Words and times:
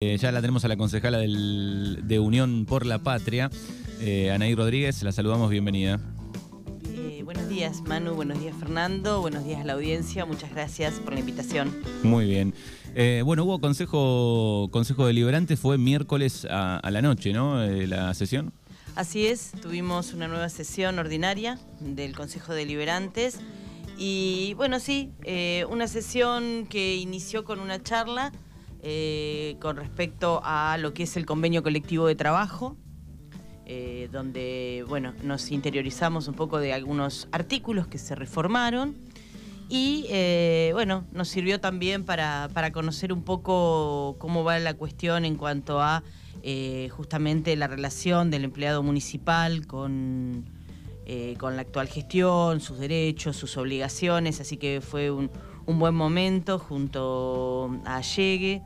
Eh, 0.00 0.16
ya 0.16 0.30
la 0.30 0.40
tenemos 0.40 0.64
a 0.64 0.68
la 0.68 0.76
concejala 0.76 1.18
del- 1.18 2.02
de 2.04 2.20
Unión 2.20 2.66
por 2.66 2.86
la 2.86 3.00
Patria, 3.00 3.50
eh, 4.00 4.30
Anaí 4.30 4.54
Rodríguez, 4.54 5.02
la 5.02 5.10
saludamos, 5.10 5.50
bienvenida. 5.50 5.98
Eh, 6.94 7.22
buenos 7.24 7.48
días 7.48 7.82
Manu, 7.82 8.14
buenos 8.14 8.38
días 8.38 8.54
Fernando, 8.60 9.20
buenos 9.20 9.44
días 9.44 9.60
a 9.60 9.64
la 9.64 9.72
audiencia, 9.72 10.24
muchas 10.24 10.52
gracias 10.52 11.00
por 11.00 11.14
la 11.14 11.18
invitación. 11.18 11.76
Muy 12.04 12.26
bien. 12.26 12.54
Bueno, 13.24 13.42
hubo 13.42 13.60
consejo, 13.60 14.68
consejo 14.70 15.04
deliberante, 15.04 15.56
fue 15.56 15.78
miércoles 15.78 16.46
a, 16.48 16.76
a 16.76 16.90
la 16.92 17.02
noche, 17.02 17.32
¿no? 17.32 17.58
La 17.66 18.14
sesión. 18.14 18.52
Así 18.94 19.26
es, 19.26 19.50
tuvimos 19.60 20.12
una 20.14 20.28
nueva 20.28 20.48
sesión 20.48 21.00
ordinaria 21.00 21.58
del 21.80 22.14
Consejo 22.14 22.54
Deliberantes 22.54 23.40
y 23.98 24.54
bueno, 24.54 24.78
sí, 24.78 25.10
una 25.68 25.88
sesión 25.88 26.68
que 26.70 26.94
inició 26.94 27.42
con 27.44 27.58
una 27.58 27.82
charla 27.82 28.30
eh, 28.80 29.56
con 29.60 29.76
respecto 29.76 30.40
a 30.44 30.78
lo 30.78 30.94
que 30.94 31.02
es 31.02 31.16
el 31.16 31.26
convenio 31.26 31.64
colectivo 31.64 32.06
de 32.06 32.14
trabajo, 32.14 32.76
eh, 33.66 34.08
donde 34.12 34.84
bueno, 34.88 35.14
nos 35.24 35.50
interiorizamos 35.50 36.28
un 36.28 36.34
poco 36.34 36.58
de 36.58 36.72
algunos 36.72 37.28
artículos 37.32 37.88
que 37.88 37.98
se 37.98 38.14
reformaron 38.14 38.96
y 39.68 40.06
eh, 40.10 40.70
bueno, 40.74 41.04
nos 41.12 41.28
sirvió 41.28 41.60
también 41.60 42.04
para, 42.04 42.48
para 42.54 42.70
conocer 42.70 43.12
un 43.12 43.22
poco 43.22 44.16
cómo 44.18 44.44
va 44.44 44.58
la 44.60 44.74
cuestión 44.74 45.24
en 45.24 45.36
cuanto 45.36 45.80
a 45.82 46.02
justamente 46.90 47.56
la 47.56 47.66
relación 47.66 48.30
del 48.30 48.44
empleado 48.44 48.82
municipal 48.82 49.66
con, 49.66 50.46
con 51.36 51.56
la 51.56 51.62
actual 51.62 51.88
gestión, 51.88 52.60
sus 52.60 52.78
derechos, 52.78 53.36
sus 53.36 53.58
obligaciones, 53.58 54.40
así 54.40 54.56
que 54.56 54.80
fue 54.80 55.10
un, 55.10 55.30
un 55.68 55.78
buen 55.78 55.94
momento 55.94 56.58
junto 56.58 57.70
a 57.84 58.00
Llegue. 58.00 58.62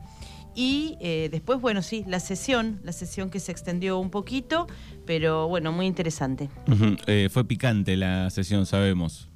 Y 0.55 0.97
eh, 0.99 1.29
después, 1.31 1.59
bueno, 1.59 1.81
sí, 1.81 2.03
la 2.07 2.19
sesión, 2.19 2.79
la 2.83 2.91
sesión 2.91 3.29
que 3.29 3.39
se 3.39 3.51
extendió 3.51 3.97
un 3.97 4.09
poquito, 4.09 4.67
pero 5.05 5.47
bueno, 5.47 5.71
muy 5.71 5.87
interesante. 5.87 6.49
Eh, 7.07 7.29
fue 7.31 7.45
picante 7.45 7.97
la 7.97 8.29
sesión, 8.29 8.65
sabemos. 8.65 9.29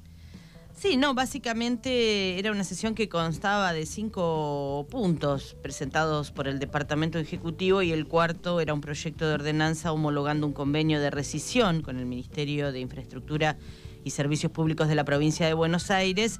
Sí, 0.78 0.96
no, 0.96 1.12
básicamente 1.12 2.38
era 2.38 2.52
una 2.52 2.62
sesión 2.62 2.94
que 2.94 3.08
constaba 3.08 3.72
de 3.72 3.84
cinco 3.84 4.86
puntos 4.88 5.56
presentados 5.60 6.30
por 6.30 6.46
el 6.46 6.60
Departamento 6.60 7.18
Ejecutivo 7.18 7.82
y 7.82 7.90
el 7.90 8.06
cuarto 8.06 8.60
era 8.60 8.74
un 8.74 8.80
proyecto 8.80 9.26
de 9.26 9.34
ordenanza 9.34 9.90
homologando 9.90 10.46
un 10.46 10.52
convenio 10.52 11.00
de 11.00 11.10
rescisión 11.10 11.82
con 11.82 11.98
el 11.98 12.06
Ministerio 12.06 12.70
de 12.70 12.78
Infraestructura 12.78 13.58
y 14.04 14.10
Servicios 14.10 14.52
Públicos 14.52 14.86
de 14.86 14.94
la 14.94 15.04
provincia 15.04 15.48
de 15.48 15.54
Buenos 15.54 15.90
Aires, 15.90 16.38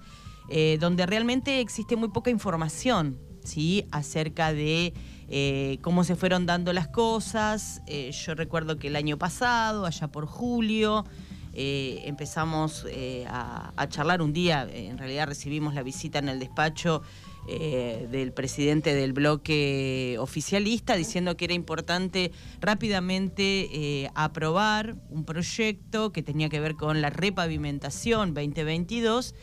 eh, 0.50 0.78
donde 0.80 1.04
realmente 1.06 1.58
existe 1.58 1.96
muy 1.96 2.10
poca 2.10 2.30
información 2.30 3.18
¿sí? 3.48 3.86
acerca 3.90 4.52
de 4.52 4.92
eh, 5.30 5.78
cómo 5.82 6.04
se 6.04 6.16
fueron 6.16 6.46
dando 6.46 6.72
las 6.72 6.88
cosas. 6.88 7.82
Eh, 7.86 8.12
yo 8.12 8.34
recuerdo 8.34 8.78
que 8.78 8.88
el 8.88 8.96
año 8.96 9.18
pasado, 9.18 9.86
allá 9.86 10.08
por 10.08 10.26
julio, 10.26 11.04
eh, 11.54 12.02
empezamos 12.04 12.86
a, 13.26 13.72
a 13.74 13.88
charlar 13.88 14.22
un 14.22 14.32
día, 14.32 14.68
en 14.70 14.96
realidad 14.96 15.26
recibimos 15.26 15.74
la 15.74 15.82
visita 15.82 16.18
en 16.18 16.28
el 16.28 16.38
despacho 16.38 17.02
del 17.48 18.32
presidente 18.32 18.94
del 18.94 19.14
bloque 19.14 20.16
oficialista 20.20 20.96
diciendo 20.96 21.34
que 21.38 21.46
era 21.46 21.54
importante 21.54 22.30
rápidamente 22.60 24.10
aprobar 24.14 24.96
un 25.08 25.24
proyecto 25.24 26.12
que 26.12 26.22
tenía 26.22 26.50
que 26.50 26.60
ver 26.60 26.74
con 26.74 27.00
la 27.00 27.08
repavimentación 27.08 28.34
2022 28.34 29.34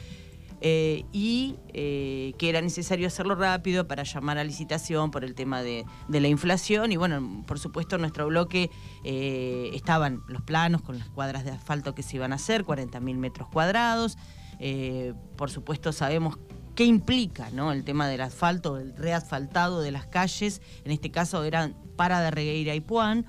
eh, 0.67 1.05
y 1.11 1.58
eh, 1.73 2.33
que 2.39 2.49
era 2.49 2.59
necesario 2.59 3.05
hacerlo 3.05 3.35
rápido 3.35 3.88
para 3.88 4.02
llamar 4.02 4.39
a 4.39 4.44
licitación 4.44 5.11
por 5.11 5.23
el 5.23 5.35
tema 5.35 5.61
de, 5.61 5.85
la 6.09 6.27
inflación. 6.27 6.91
Y 6.91 6.97
bueno, 6.97 7.44
por 7.45 7.59
supuesto, 7.59 7.97
en 7.97 8.02
nuestro 8.02 8.25
bloque 8.25 8.71
eh, 9.03 9.69
estaban 9.75 10.23
los 10.27 10.41
planos 10.41 10.81
con 10.81 10.97
las 10.97 11.08
cuadras 11.09 11.45
de 11.45 11.52
asfalto 11.52 11.93
que 11.93 12.02
se 12.02 12.16
iban 12.16 12.31
a 12.31 12.38
hacer, 12.38 12.66
40.000 12.66 13.16
metros 13.16 13.47
cuadrados. 13.49 14.17
Por 15.37 15.52
supuesto, 15.52 15.92
sabemos 15.92 16.39
qué 16.73 16.86
implica 16.86 17.52
¿no? 17.52 17.71
el 17.71 17.83
tema 17.83 18.08
del 18.08 18.21
asfalto, 18.21 18.80
el 18.80 18.97
reasfaltado 18.97 19.82
de 19.82 19.92
las 19.92 20.08
calles. 20.08 20.64
En 20.83 20.92
este 20.92 21.11
caso 21.11 21.43
eran 21.43 21.76
para 21.95 22.21
de 22.21 22.32
Regueira 22.32 22.73
y 22.73 22.80
Puan. 22.80 23.27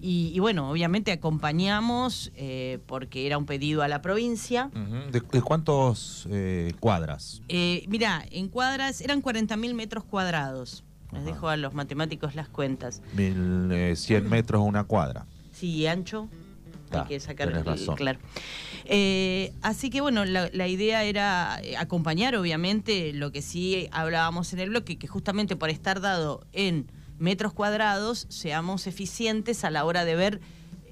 Y, 0.00 0.30
y 0.34 0.38
bueno, 0.38 0.70
obviamente 0.70 1.10
acompañamos 1.12 2.30
eh, 2.36 2.78
porque 2.86 3.26
era 3.26 3.36
un 3.36 3.46
pedido 3.46 3.82
a 3.82 3.88
la 3.88 4.00
provincia. 4.00 4.70
¿De, 5.10 5.20
de 5.20 5.42
cuántos 5.42 6.26
eh, 6.30 6.72
cuadras? 6.78 7.42
Eh, 7.48 7.84
mirá, 7.88 8.24
en 8.30 8.48
cuadras 8.48 9.00
eran 9.00 9.22
40.000 9.22 9.74
metros 9.74 10.04
cuadrados. 10.04 10.84
Les 11.12 11.24
dejo 11.24 11.48
a 11.48 11.56
los 11.56 11.74
matemáticos 11.74 12.34
las 12.34 12.48
cuentas. 12.48 13.00
Mil, 13.14 13.70
eh, 13.72 13.96
100 13.96 14.28
metros 14.28 14.62
una 14.64 14.84
cuadra. 14.84 15.26
Sí, 15.52 15.86
ancho. 15.86 16.28
Ah, 16.92 17.00
Hay 17.02 17.08
que 17.08 17.20
sacar 17.20 17.48
el- 17.48 17.64
razón. 17.64 17.96
claro. 17.96 18.18
Así 19.62 19.90
que 19.90 20.00
bueno, 20.00 20.24
la, 20.24 20.48
la 20.52 20.68
idea 20.68 21.04
era 21.04 21.60
acompañar, 21.78 22.36
obviamente, 22.36 23.12
lo 23.12 23.32
que 23.32 23.42
sí 23.42 23.88
hablábamos 23.90 24.52
en 24.52 24.60
el 24.60 24.70
bloque, 24.70 24.96
que 24.96 25.06
justamente 25.06 25.56
por 25.56 25.70
estar 25.70 26.00
dado 26.00 26.46
en 26.52 26.86
metros 27.18 27.52
cuadrados, 27.52 28.26
seamos 28.28 28.86
eficientes 28.86 29.64
a 29.64 29.70
la 29.70 29.84
hora 29.84 30.04
de 30.04 30.14
ver 30.16 30.40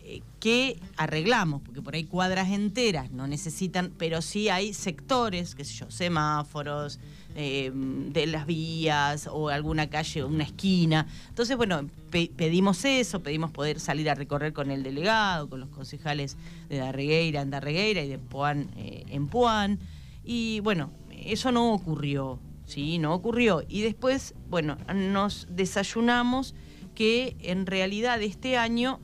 eh, 0.08 0.22
qué 0.40 0.78
arreglamos, 0.96 1.62
porque 1.62 1.82
por 1.82 1.94
ahí 1.94 2.04
cuadras 2.04 2.50
enteras 2.50 3.10
no 3.10 3.26
necesitan, 3.26 3.92
pero 3.98 4.22
sí 4.22 4.48
hay 4.48 4.72
sectores, 4.74 5.54
qué 5.54 5.64
sé 5.64 5.74
yo, 5.74 5.90
semáforos, 5.90 6.98
eh, 7.38 7.70
de 7.74 8.26
las 8.26 8.46
vías 8.46 9.28
o 9.30 9.50
alguna 9.50 9.88
calle 9.90 10.22
o 10.22 10.28
una 10.28 10.44
esquina. 10.44 11.06
Entonces, 11.28 11.56
bueno, 11.56 11.88
pe- 12.10 12.30
pedimos 12.34 12.84
eso, 12.84 13.20
pedimos 13.20 13.50
poder 13.50 13.78
salir 13.78 14.08
a 14.08 14.14
recorrer 14.14 14.52
con 14.54 14.70
el 14.70 14.82
delegado, 14.82 15.48
con 15.50 15.60
los 15.60 15.68
concejales 15.68 16.36
de 16.70 16.78
Darregueira 16.78 17.42
en 17.42 17.50
Darregueira 17.50 18.02
y 18.02 18.08
de 18.08 18.18
Puan 18.18 18.68
eh, 18.76 19.04
en 19.10 19.26
Puan. 19.26 19.78
Y 20.24 20.60
bueno, 20.60 20.90
eso 21.10 21.52
no 21.52 21.74
ocurrió, 21.74 22.38
¿sí? 22.66 22.98
No 22.98 23.14
ocurrió. 23.14 23.62
Y 23.68 23.82
después, 23.82 24.34
bueno, 24.48 24.76
nos 24.94 25.46
desayunamos 25.50 26.54
que 26.94 27.36
en 27.40 27.66
realidad 27.66 28.20
este 28.22 28.56
año 28.58 29.00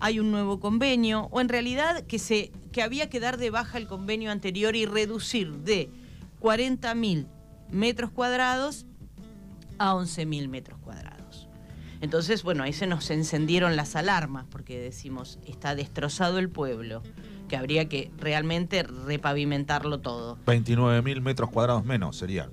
hay 0.00 0.18
un 0.18 0.30
nuevo 0.30 0.60
convenio, 0.60 1.28
o 1.30 1.40
en 1.40 1.48
realidad 1.48 2.02
que, 2.02 2.18
se, 2.18 2.50
que 2.72 2.82
había 2.82 3.08
que 3.08 3.20
dar 3.20 3.36
de 3.38 3.50
baja 3.50 3.78
el 3.78 3.86
convenio 3.86 4.30
anterior 4.30 4.76
y 4.76 4.86
reducir 4.86 5.52
de 5.58 5.88
40.000 6.40 7.26
metros 7.70 8.10
cuadrados 8.10 8.86
a 9.78 9.94
11.000 9.94 10.48
metros 10.48 10.78
cuadrados. 10.80 11.48
Entonces, 12.00 12.42
bueno, 12.42 12.64
ahí 12.64 12.74
se 12.74 12.86
nos 12.86 13.10
encendieron 13.10 13.76
las 13.76 13.96
alarmas, 13.96 14.44
porque 14.50 14.78
decimos, 14.78 15.38
está 15.46 15.74
destrozado 15.74 16.38
el 16.38 16.50
pueblo, 16.50 17.02
que 17.48 17.56
habría 17.56 17.88
que 17.88 18.10
realmente 18.18 18.82
repavimentarlo 18.82 20.00
todo. 20.00 20.36
29.000 20.44 21.20
metros 21.22 21.50
cuadrados 21.50 21.84
menos 21.84 22.16
serían. 22.16 22.50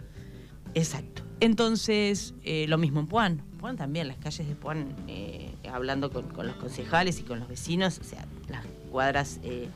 Exacto. 0.73 1.23
Entonces, 1.39 2.33
eh, 2.43 2.65
lo 2.67 2.77
mismo 2.77 2.99
en 2.99 3.07
Puan. 3.07 3.41
Puan 3.59 3.75
también, 3.75 4.07
las 4.07 4.17
calles 4.17 4.47
de 4.47 4.55
Puan, 4.55 4.95
eh, 5.07 5.53
hablando 5.71 6.11
con, 6.11 6.25
los 6.45 6.55
concejales 6.55 7.19
y 7.19 7.23
con 7.23 7.39
los 7.39 7.47
vecinos, 7.47 7.99
o 7.99 8.03
sea, 8.03 8.25
las 8.47 8.65
cuadras 8.91 9.39
eh, 9.43 9.67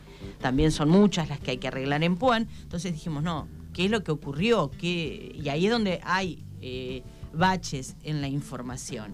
también 0.42 0.72
son 0.72 0.90
muchas 0.90 1.30
las 1.30 1.40
que 1.40 1.52
hay 1.52 1.58
que 1.58 1.68
arreglar 1.68 2.04
en 2.04 2.18
Puan. 2.18 2.48
Entonces 2.62 2.94
dijimos, 2.94 3.24
no, 3.24 3.48
¿qué 3.74 3.86
es 3.86 3.92
lo 3.92 4.04
que 4.04 4.12
ocurrió? 4.12 4.72
¿Qué? 4.72 5.36
Y 5.36 5.50
ahí 5.50 5.66
es 5.66 5.72
donde 5.72 6.02
hay 6.04 6.44
eh, 6.62 7.04
baches 7.34 7.96
en 8.04 8.22
la 8.22 8.28
información. 8.28 9.14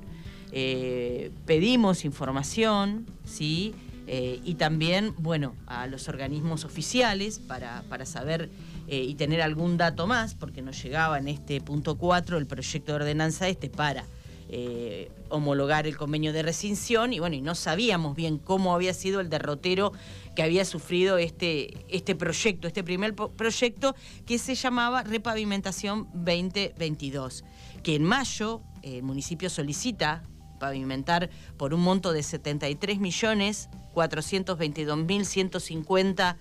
Pedimos 1.45 2.03
información, 2.03 3.05
¿sí? 3.23 3.73
Y 4.05 4.55
también, 4.55 5.13
bueno, 5.17 5.55
a 5.65 5.87
los 5.87 6.09
organismos 6.09 6.65
oficiales 6.65 7.39
para, 7.39 7.83
para 7.87 8.05
saber 8.05 8.49
eh, 8.87 9.03
y 9.03 9.15
tener 9.15 9.41
algún 9.41 9.77
dato 9.77 10.07
más, 10.07 10.35
porque 10.35 10.61
nos 10.61 10.81
llegaba 10.81 11.17
en 11.17 11.27
este 11.27 11.61
punto 11.61 11.97
4 11.97 12.37
el 12.37 12.47
proyecto 12.47 12.91
de 12.91 12.95
ordenanza 12.97 13.47
este 13.47 13.69
para 13.69 14.05
eh, 14.53 15.09
homologar 15.29 15.87
el 15.87 15.95
convenio 15.95 16.33
de 16.33 16.43
rescisión 16.43 17.13
y 17.13 17.19
bueno, 17.19 17.37
y 17.37 17.41
no 17.41 17.55
sabíamos 17.55 18.17
bien 18.17 18.37
cómo 18.37 18.75
había 18.75 18.93
sido 18.93 19.21
el 19.21 19.29
derrotero 19.29 19.93
que 20.35 20.43
había 20.43 20.65
sufrido 20.65 21.17
este, 21.17 21.85
este 21.87 22.15
proyecto, 22.15 22.67
este 22.67 22.83
primer 22.83 23.15
proyecto 23.15 23.95
que 24.25 24.37
se 24.37 24.55
llamaba 24.55 25.03
Repavimentación 25.03 26.09
2022, 26.13 27.45
que 27.81 27.95
en 27.95 28.03
mayo 28.03 28.61
eh, 28.83 28.97
el 28.97 29.03
municipio 29.03 29.49
solicita 29.49 30.23
pavimentar 30.59 31.29
por 31.55 31.73
un 31.73 31.79
monto 31.79 32.11
de 32.11 32.21
73 32.21 32.99
millones 32.99 33.69
422 33.93 34.97
mil 34.97 35.25
150 35.25 36.37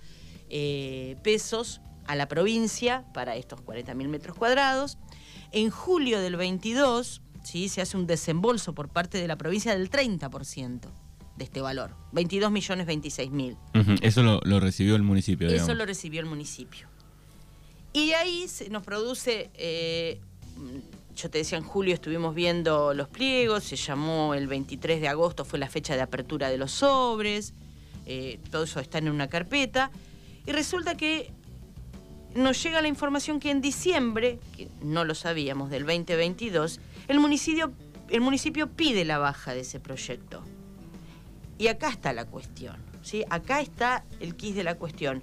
eh, 0.49 1.15
pesos 1.23 1.79
a 2.11 2.15
la 2.15 2.27
provincia 2.27 3.05
para 3.13 3.37
estos 3.37 3.61
40 3.61 3.93
mil 3.93 4.09
metros 4.09 4.35
cuadrados. 4.35 4.97
En 5.53 5.69
julio 5.69 6.19
del 6.19 6.35
22 6.35 7.21
¿sí? 7.41 7.69
se 7.69 7.81
hace 7.81 7.95
un 7.95 8.05
desembolso 8.05 8.73
por 8.73 8.89
parte 8.89 9.17
de 9.17 9.29
la 9.29 9.37
provincia 9.37 9.73
del 9.73 9.89
30% 9.89 10.81
de 11.37 11.43
este 11.45 11.61
valor, 11.61 11.95
22 12.11 12.51
millones 12.51 12.85
26 12.85 13.31
mil. 13.31 13.57
Eso 14.01 14.23
lo, 14.23 14.41
lo 14.43 14.59
recibió 14.59 14.97
el 14.97 15.03
municipio, 15.03 15.47
Eso 15.47 15.53
digamos. 15.53 15.77
lo 15.77 15.85
recibió 15.85 16.19
el 16.19 16.25
municipio. 16.25 16.89
Y 17.93 18.07
de 18.07 18.15
ahí 18.15 18.47
se 18.49 18.69
nos 18.69 18.83
produce, 18.83 19.49
eh, 19.53 20.19
yo 21.15 21.29
te 21.29 21.37
decía, 21.37 21.57
en 21.57 21.63
julio 21.63 21.93
estuvimos 21.93 22.35
viendo 22.35 22.93
los 22.93 23.07
pliegos, 23.07 23.63
se 23.63 23.77
llamó 23.77 24.33
el 24.33 24.47
23 24.47 24.99
de 24.99 25.07
agosto, 25.07 25.45
fue 25.45 25.59
la 25.59 25.69
fecha 25.69 25.95
de 25.95 26.01
apertura 26.01 26.49
de 26.49 26.57
los 26.57 26.71
sobres, 26.71 27.53
eh, 28.05 28.37
todo 28.51 28.63
eso 28.63 28.81
está 28.81 28.97
en 28.97 29.09
una 29.09 29.27
carpeta, 29.29 29.91
y 30.45 30.51
resulta 30.51 30.95
que 30.97 31.31
nos 32.35 32.61
llega 32.63 32.81
la 32.81 32.87
información 32.87 33.39
que 33.39 33.51
en 33.51 33.61
diciembre, 33.61 34.39
que 34.55 34.69
no 34.81 35.03
lo 35.03 35.15
sabíamos, 35.15 35.69
del 35.69 35.85
2022, 35.85 36.79
el 37.07 37.19
municipio, 37.19 38.67
pide 38.67 39.05
la 39.05 39.17
baja 39.17 39.53
de 39.53 39.61
ese 39.61 39.79
proyecto. 39.79 40.43
Y 41.57 41.67
acá 41.67 41.89
está 41.89 42.13
la 42.13 42.25
cuestión, 42.25 42.77
¿sí? 43.01 43.23
Acá 43.29 43.61
está 43.61 44.03
el 44.19 44.35
quis 44.35 44.55
de 44.55 44.63
la 44.63 44.75
cuestión. 44.75 45.21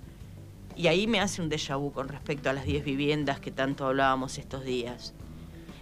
Y 0.77 0.87
ahí 0.87 1.07
me 1.07 1.21
hace 1.21 1.43
un 1.43 1.51
déjà 1.51 1.77
vu 1.77 1.93
con 1.93 2.09
respecto 2.09 2.51
a 2.51 2.53
las 2.53 2.65
10 2.65 2.85
viviendas 2.85 3.41
que 3.41 3.51
tanto 3.51 3.87
hablábamos 3.87 4.39
estos 4.39 4.65
días. 4.65 5.15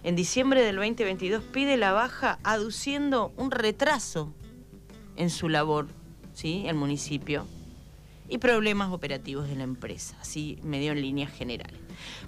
En 0.03 0.15
diciembre 0.15 0.63
del 0.63 0.77
2022 0.77 1.43
pide 1.43 1.77
la 1.77 1.91
baja 1.91 2.39
aduciendo 2.43 3.33
un 3.37 3.51
retraso 3.51 4.33
en 5.17 5.29
su 5.29 5.49
labor, 5.49 5.87
¿sí? 6.33 6.63
El 6.67 6.75
municipio 6.75 7.45
y 8.29 8.37
problemas 8.39 8.91
operativos 8.91 9.47
de 9.47 9.55
la 9.55 9.63
empresa, 9.63 10.17
así 10.21 10.59
medio 10.63 10.91
en 10.91 11.01
líneas 11.01 11.31
generales. 11.31 11.79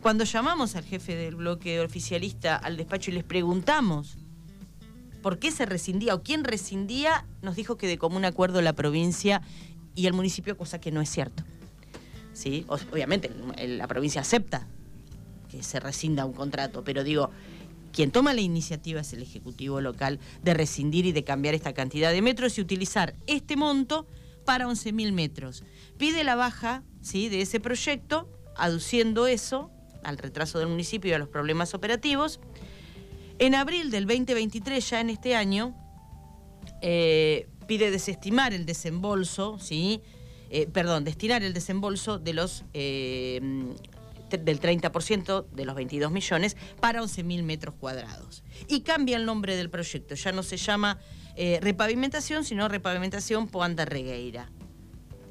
Cuando 0.01 0.23
llamamos 0.23 0.75
al 0.75 0.83
jefe 0.83 1.15
del 1.15 1.35
bloque 1.35 1.79
oficialista 1.81 2.55
al 2.55 2.77
despacho 2.77 3.11
y 3.11 3.15
les 3.15 3.23
preguntamos 3.23 4.17
por 5.21 5.39
qué 5.39 5.51
se 5.51 5.65
rescindía 5.65 6.15
o 6.15 6.23
quién 6.23 6.43
rescindía, 6.43 7.25
nos 7.41 7.55
dijo 7.55 7.77
que 7.77 7.87
de 7.87 7.97
común 7.97 8.25
acuerdo 8.25 8.61
la 8.61 8.73
provincia 8.73 9.41
y 9.95 10.07
el 10.07 10.13
municipio, 10.13 10.57
cosa 10.57 10.79
que 10.79 10.91
no 10.91 11.01
es 11.01 11.09
cierto. 11.09 11.43
¿Sí? 12.33 12.65
Obviamente 12.67 13.31
la 13.57 13.87
provincia 13.87 14.21
acepta 14.21 14.67
que 15.49 15.61
se 15.63 15.79
rescinda 15.79 16.25
un 16.25 16.33
contrato, 16.33 16.83
pero 16.83 17.03
digo, 17.03 17.31
quien 17.91 18.11
toma 18.11 18.33
la 18.33 18.41
iniciativa 18.41 19.01
es 19.01 19.11
el 19.13 19.21
Ejecutivo 19.21 19.81
local 19.81 20.19
de 20.43 20.53
rescindir 20.53 21.05
y 21.05 21.11
de 21.11 21.23
cambiar 21.23 21.55
esta 21.55 21.73
cantidad 21.73 22.11
de 22.11 22.21
metros 22.21 22.57
y 22.57 22.61
utilizar 22.61 23.15
este 23.27 23.57
monto 23.57 24.07
para 24.45 24.67
11.000 24.67 25.11
metros. 25.11 25.63
Pide 25.97 26.23
la 26.23 26.35
baja 26.35 26.83
¿sí? 27.01 27.29
de 27.29 27.41
ese 27.41 27.59
proyecto, 27.59 28.29
aduciendo 28.55 29.27
eso 29.27 29.71
al 30.03 30.17
retraso 30.17 30.59
del 30.59 30.67
municipio 30.67 31.11
y 31.11 31.13
a 31.13 31.19
los 31.19 31.29
problemas 31.29 31.73
operativos. 31.73 32.39
En 33.37 33.55
abril 33.55 33.91
del 33.91 34.05
2023, 34.05 34.89
ya 34.89 34.99
en 35.01 35.09
este 35.09 35.35
año, 35.35 35.75
eh, 36.81 37.47
pide 37.67 37.91
desestimar 37.91 38.53
el 38.53 38.65
desembolso, 38.65 39.59
¿sí? 39.59 40.01
Eh, 40.49 40.67
perdón, 40.67 41.03
destinar 41.03 41.43
el 41.43 41.53
desembolso 41.53 42.17
de 42.17 42.33
los, 42.33 42.65
eh, 42.73 43.39
del 44.29 44.59
30% 44.59 45.47
de 45.51 45.65
los 45.65 45.75
22 45.75 46.11
millones 46.11 46.57
para 46.79 47.01
11.000 47.01 47.43
metros 47.43 47.75
cuadrados. 47.75 48.43
Y 48.67 48.81
cambia 48.81 49.17
el 49.17 49.25
nombre 49.25 49.55
del 49.55 49.69
proyecto, 49.69 50.15
ya 50.15 50.31
no 50.31 50.43
se 50.43 50.57
llama 50.57 50.99
eh, 51.41 51.57
repavimentación, 51.61 52.43
sino 52.43 52.67
repavimentación 52.67 53.47
Poanda 53.47 53.85
Regueira. 53.85 54.51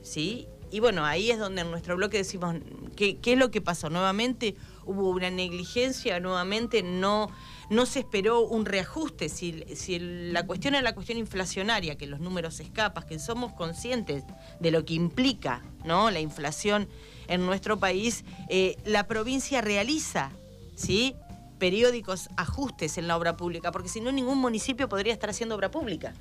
¿Sí? 0.01 0.49
Y 0.71 0.81
bueno, 0.81 1.05
ahí 1.05 1.31
es 1.31 1.39
donde 1.39 1.61
en 1.61 1.71
nuestro 1.71 1.97
bloque 1.97 2.17
decimos, 2.17 2.57
¿qué, 2.97 3.19
es 3.23 3.39
lo 3.39 3.51
que 3.51 3.61
pasó? 3.61 3.91
Nuevamente 3.91 4.57
hubo 4.87 5.11
una 5.11 5.29
negligencia, 5.29 6.19
nuevamente 6.19 6.83
no, 6.83 7.31
no 7.69 7.85
se 7.85 7.99
esperó 7.99 8.41
un 8.41 8.65
reajuste. 8.65 9.29
Si, 9.29 9.63
si 9.77 9.99
la 9.99 10.47
cuestión 10.47 10.75
es 10.77 10.83
la 10.83 10.95
cuestión 10.95 11.19
inflacionaria, 11.19 11.99
que 11.99 12.07
los 12.07 12.21
números 12.21 12.59
escapan, 12.61 13.07
que 13.07 13.19
somos 13.19 13.53
conscientes 13.53 14.25
de 14.61 14.71
lo 14.71 14.87
que 14.87 14.95
implica 14.95 15.63
¿no? 15.85 16.11
la 16.11 16.21
inflación 16.21 16.89
en 17.27 17.45
nuestro 17.45 17.79
país, 17.79 18.25
eh, 18.49 18.79
la 18.87 19.07
provincia 19.07 19.61
realiza 19.61 20.33
¿sí? 20.75 21.15
Periódicos 21.59 22.29
ajustes 22.37 22.99
en 22.99 23.09
la 23.09 23.17
obra 23.17 23.37
pública, 23.37 23.73
porque 23.73 23.89
si 23.89 24.01
no 24.01 24.13
ningún 24.13 24.39
municipio 24.39 24.89
podría 24.89 25.13
estar 25.13 25.31
haciendo 25.31 25.55
obra 25.55 25.71
pública. 25.71 26.15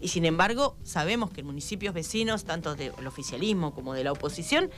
Y 0.00 0.08
sin 0.08 0.24
embargo, 0.24 0.76
sabemos 0.84 1.30
que 1.30 1.42
municipios 1.42 1.92
vecinos, 1.92 2.44
tanto 2.44 2.76
del 2.76 3.06
oficialismo 3.06 3.74
como 3.74 3.94
de 3.94 4.04
la 4.04 4.12
oposición, 4.12 4.70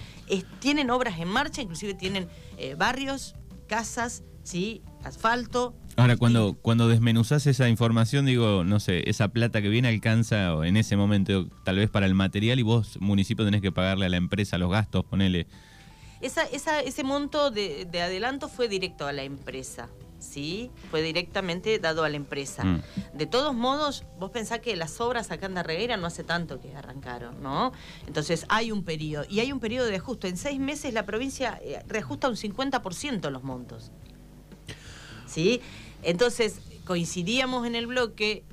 tienen 0.61 0.91
obras 0.91 1.19
en 1.19 1.29
marcha, 1.29 1.61
inclusive 1.61 1.95
tienen 1.95 2.29
eh, 2.57 2.75
barrios, 2.75 3.35
casas, 3.67 4.23
¿sí? 4.43 4.83
asfalto. 5.05 5.75
Ahora, 5.97 6.17
cuando, 6.17 6.55
cuando 6.55 6.89
desmenuzás 6.89 7.47
esa 7.47 7.69
información, 7.69 8.25
digo, 8.25 8.65
no 8.65 8.81
sé, 8.81 9.09
esa 9.11 9.29
plata 9.29 9.61
que 9.61 9.69
viene 9.69 9.89
alcanza 9.89 10.53
en 10.67 10.77
ese 10.77 10.97
momento 10.97 11.49
tal 11.65 11.77
vez 11.77 11.91
para 11.91 12.07
el 12.07 12.15
material 12.15 12.59
y 12.59 12.63
vos, 12.63 12.99
municipio, 13.01 13.45
tenés 13.45 13.61
que 13.61 13.73
pagarle 13.73 14.07
a 14.07 14.09
la 14.09 14.17
empresa 14.17 14.57
los 14.57 14.71
gastos, 14.71 15.05
ponele 15.05 15.47
esa, 16.21 16.81
ese 16.81 17.05
monto 17.05 17.51
de, 17.51 17.89
adelanto 18.03 18.49
fue 18.49 18.69
directo 18.69 19.07
a 19.07 19.13
la 19.13 19.23
empresa. 19.23 19.89
¿sí? 20.19 20.71
Fue 20.91 21.01
directamente 21.03 21.79
dado 21.79 22.05
a 22.05 22.09
la 22.09 22.17
empresa. 22.17 22.63
Mm. 22.63 22.83
De 23.15 23.27
todos 23.27 23.55
modos, 23.55 24.05
vos 24.19 24.31
pensás 24.31 24.61
que 24.61 24.77
las 24.77 25.01
obras 25.01 25.31
acá 25.31 25.47
en 25.47 25.55
Darreguera 25.55 25.97
no 25.97 26.07
hace 26.07 26.25
tanto 26.25 26.61
que 26.61 26.77
arrancaron, 26.77 27.43
¿no? 27.43 27.73
Entonces 28.07 28.45
hay 28.49 28.71
un 28.71 28.85
periodo, 28.85 29.25
y 29.31 29.41
hay 29.41 29.51
un 29.51 29.61
periodo 29.61 29.87
de 29.87 29.97
ajuste. 29.97 30.29
En 30.29 30.37
seis 30.37 30.61
meses 30.61 30.93
la 30.93 31.07
provincia 31.07 31.59
eh, 31.63 31.83
reajusta 31.87 32.29
un 32.29 32.37
50% 32.37 33.31
los 33.31 33.43
montos. 33.43 33.91
¿Sí? 35.27 35.63
Entonces, 36.03 36.61
coincidíamos 36.85 37.67
en 37.67 37.75
el 37.75 37.87
bloque 37.87 38.45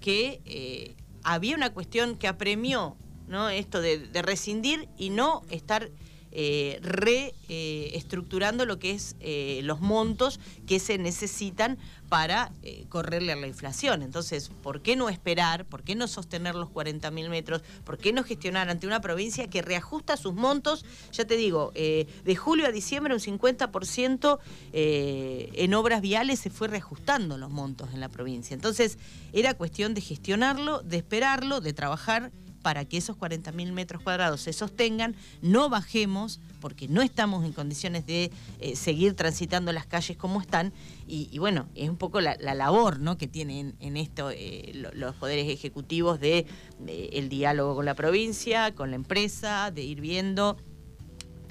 que 0.00 0.40
eh, 0.44 0.94
había 1.24 1.56
una 1.56 1.72
cuestión 1.72 2.16
que 2.16 2.28
apremió, 2.28 2.96
¿no? 3.26 3.48
Esto 3.48 3.80
de, 3.80 3.98
de 3.98 4.22
rescindir 4.22 4.88
y 4.96 5.10
no 5.10 5.42
estar 5.50 5.90
eh, 6.30 6.78
reestructurando 6.82 8.66
lo 8.66 8.78
que 8.78 8.90
es 8.90 9.16
eh, 9.20 9.60
los 9.64 9.80
montos 9.80 10.40
que 10.66 10.78
se 10.78 10.98
necesitan 10.98 11.78
para 12.10 12.52
eh, 12.62 12.84
correrle 12.88 13.32
a 13.32 13.36
la 13.36 13.46
inflación. 13.46 14.02
Entonces, 14.02 14.50
¿por 14.62 14.82
qué 14.82 14.94
no 14.94 15.08
esperar? 15.08 15.64
¿Por 15.64 15.82
qué 15.82 15.94
no 15.94 16.06
sostener 16.06 16.54
los 16.54 16.68
40.000 16.68 17.28
metros? 17.28 17.62
¿Por 17.84 17.98
qué 17.98 18.12
no 18.12 18.24
gestionar 18.24 18.68
ante 18.68 18.86
una 18.86 19.00
provincia 19.00 19.48
que 19.48 19.62
reajusta 19.62 20.16
sus 20.16 20.34
montos? 20.34 20.84
Ya 21.12 21.24
te 21.26 21.36
digo, 21.36 21.72
de 21.74 22.36
julio 22.36 22.66
a 22.66 22.72
diciembre 22.72 23.14
un 23.14 23.20
50% 23.20 24.38
en 24.72 25.74
obras 25.74 26.00
viales 26.00 26.38
se 26.40 26.50
fue 26.50 26.68
reajustando 26.68 27.36
los 27.36 27.50
montos 27.50 27.90
en 27.92 28.00
la 28.00 28.08
provincia. 28.08 28.54
Entonces, 28.54 28.98
era 29.32 29.54
cuestión 29.54 29.92
de 29.94 30.00
gestionarlo, 30.00 30.82
de 30.82 30.96
esperarlo, 30.98 31.60
de 31.60 31.72
trabajar 31.72 32.32
para 32.68 32.84
que 32.84 32.98
esos 32.98 33.16
40.000 33.16 33.72
metros 33.72 34.02
cuadrados 34.02 34.42
se 34.42 34.52
sostengan, 34.52 35.16
no 35.40 35.70
bajemos, 35.70 36.38
porque 36.60 36.86
no 36.86 37.00
estamos 37.00 37.46
en 37.46 37.54
condiciones 37.54 38.04
de 38.04 38.30
eh, 38.60 38.76
seguir 38.76 39.14
transitando 39.14 39.72
las 39.72 39.86
calles 39.86 40.18
como 40.18 40.38
están. 40.38 40.74
Y, 41.06 41.38
bueno, 41.38 41.66
es 41.74 41.88
un 41.88 41.96
poco 41.96 42.20
la, 42.20 42.36
labor 42.36 43.00
¿no? 43.00 43.16
que 43.16 43.26
tienen 43.26 43.74
en 43.80 43.96
esto 43.96 44.28
eh, 44.30 44.72
los 44.92 45.14
poderes 45.14 45.48
ejecutivos 45.48 46.20
de, 46.20 46.44
el 46.86 47.30
diálogo 47.30 47.74
con 47.74 47.86
la 47.86 47.94
provincia, 47.94 48.74
con 48.74 48.90
la 48.90 48.96
empresa, 48.96 49.70
de 49.70 49.84
ir 49.84 50.02
viendo 50.02 50.58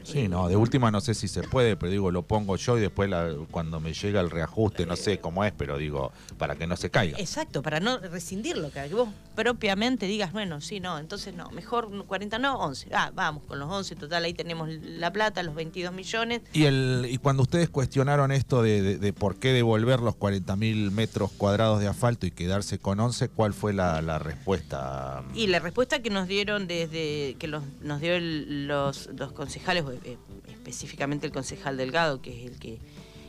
Sí, 0.07 0.27
no, 0.29 0.47
de 0.47 0.55
última 0.55 0.89
no 0.89 1.01
sé 1.01 1.13
si 1.13 1.27
se 1.27 1.43
puede, 1.43 1.75
pero 1.75 1.91
digo, 1.91 2.11
lo 2.11 2.23
pongo 2.23 2.55
yo 2.55 2.77
y 2.77 2.81
después 2.81 3.11
cuando 3.51 3.79
me 3.79 3.93
llega 3.93 4.21
el 4.21 4.29
reajuste, 4.29 4.85
no 4.85 4.95
sé 4.95 5.19
cómo 5.19 5.43
es, 5.43 5.51
pero 5.51 5.77
digo, 5.77 6.11
para 6.37 6.55
que 6.55 6.65
no 6.65 6.77
se 6.77 6.89
caiga. 6.89 7.17
Exacto, 7.19 7.61
para 7.61 7.79
no 7.79 7.97
rescindirlo, 7.97 8.71
que 8.71 8.87
vos 8.87 9.09
propiamente 9.35 10.07
digas, 10.07 10.31
bueno, 10.31 10.61
sí, 10.61 10.79
no, 10.79 10.97
entonces 10.97 11.33
no, 11.33 11.49
mejor 11.51 12.05
40 12.05 12.39
no, 12.39 12.57
11. 12.59 12.89
Ah, 12.93 13.11
vamos 13.13 13.43
con 13.43 13.59
los 13.59 13.69
11, 13.69 13.95
total, 13.95 14.23
ahí 14.23 14.33
tenemos 14.33 14.69
la 14.69 15.11
plata, 15.11 15.43
los 15.43 15.55
22 15.55 15.93
millones. 15.93 16.41
Y, 16.53 16.63
el, 16.65 17.07
y 17.09 17.17
cuando 17.17 17.43
ustedes 17.43 17.69
cuestionaron 17.69 18.31
esto 18.31 18.61
de, 18.61 19.13
por 19.17 19.35
qué 19.35 19.51
devolver 19.51 19.99
los 19.99 20.15
40 20.15 20.55
mil 20.55 20.91
metros 20.91 21.31
cuadrados 21.31 21.79
de 21.81 21.87
asfalto 21.87 22.25
y 22.25 22.31
quedarse 22.31 22.79
con 22.79 22.99
11, 22.99 23.29
¿cuál 23.29 23.53
fue 23.53 23.73
la, 23.73 24.19
respuesta? 24.19 25.23
Y 25.35 25.47
la 25.47 25.59
respuesta 25.59 26.01
que 26.01 26.09
nos 26.09 26.27
dieron 26.27 26.67
desde, 26.67 27.35
que 27.37 27.47
nos 27.47 28.01
dio 28.01 28.19
los, 28.19 29.09
los 29.17 29.31
concejales 29.33 29.83
eh, 30.03 30.17
específicamente 30.47 31.25
el 31.25 31.33
concejal 31.33 31.77
Delgado, 31.77 32.21
que 32.21 32.37
es 32.37 32.51
el 32.51 32.59
que, 32.59 32.79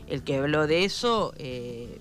el 0.09 0.23
que 0.23 0.37
habló 0.37 0.67
de 0.67 0.85
eso, 0.85 1.33
eh, 1.37 1.99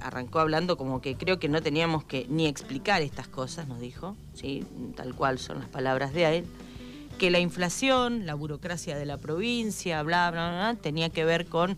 arrancó 0.00 0.40
hablando 0.40 0.76
como 0.76 1.00
que 1.00 1.16
creo 1.16 1.38
que 1.38 1.48
no 1.48 1.62
teníamos 1.62 2.04
que 2.04 2.26
ni 2.28 2.46
explicar 2.46 3.02
estas 3.02 3.28
cosas, 3.28 3.68
nos 3.68 3.80
dijo, 3.80 4.16
¿sí? 4.34 4.64
tal 4.96 5.14
cual 5.14 5.38
son 5.38 5.60
las 5.60 5.68
palabras 5.68 6.12
de 6.12 6.38
él, 6.38 6.44
que 7.18 7.30
la 7.30 7.38
inflación, 7.38 8.26
la 8.26 8.34
burocracia 8.34 8.96
de 8.96 9.06
la 9.06 9.18
provincia, 9.18 10.02
bla, 10.02 10.30
bla, 10.30 10.50
bla, 10.50 10.76
tenía 10.80 11.10
que 11.10 11.24
ver 11.24 11.46
con 11.46 11.76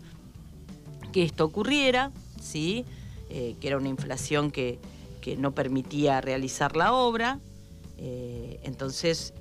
que 1.11 1.23
esto 1.23 1.45
ocurriera, 1.45 2.11
¿sí? 2.41 2.85
Eh, 3.29 3.55
que 3.59 3.67
era 3.67 3.77
una 3.77 3.89
inflación 3.89 4.51
que, 4.51 4.79
que, 5.21 5.35
no 5.35 5.53
permitía 5.53 6.21
realizar 6.21 6.75
la 6.75 6.93
obra. 6.93 7.39
entonces, 7.97 9.33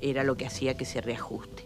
era 0.00 0.24
lo 0.24 0.36
que 0.36 0.46
hacía 0.46 0.74
que 0.76 0.84
se 0.84 1.00
reajuste. 1.00 1.64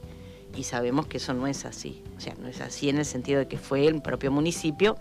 Y 0.56 0.64
sabemos 0.64 1.06
que 1.06 1.16
eso 1.16 1.34
no 1.34 1.46
es 1.46 1.64
así. 1.64 2.02
O 2.16 2.20
sea, 2.20 2.34
no 2.40 2.46
es 2.48 2.60
así 2.60 2.88
en 2.88 2.98
el 2.98 3.04
sentido 3.04 3.40
de 3.40 3.48
que 3.48 3.58
fue 3.58 3.86
el 3.86 4.00
propio 4.02 4.30
municipio 4.30 4.96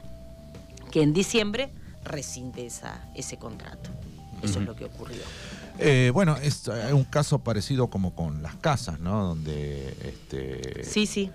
que 0.91 1.01
en 1.03 1.13
diciembre 1.13 1.69
rescinde 2.03 2.65
esa, 2.65 3.07
ese 3.15 3.37
contrato. 3.37 3.89
Eso 4.41 4.59
es 4.59 4.65
lo 4.65 4.75
que 4.75 4.85
ocurrió. 4.85 5.21
Eh, 5.79 6.11
bueno, 6.13 6.35
es 6.37 6.67
un 6.91 7.03
caso 7.05 7.39
parecido 7.39 7.87
como 7.89 8.13
con 8.13 8.43
las 8.43 8.55
casas, 8.55 8.99
¿no? 8.99 9.23
Donde... 9.27 9.89
Este, 10.03 10.83
sí, 10.83 11.05
sí 11.05 11.31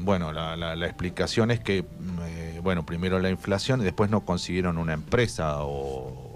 bueno, 0.00 0.32
la, 0.32 0.56
la- 0.56 0.74
la 0.76 0.86
explicación 0.86 1.50
es 1.50 1.60
que, 1.60 1.82
mm, 1.82 2.18
eh, 2.24 2.60
bueno, 2.62 2.86
primero 2.86 3.18
la 3.18 3.28
inflación 3.30 3.80
y 3.82 3.84
después 3.84 4.08
no 4.10 4.24
consiguieron 4.24 4.78
una 4.78 4.94
empresa 4.94 5.64
o, 5.64 6.27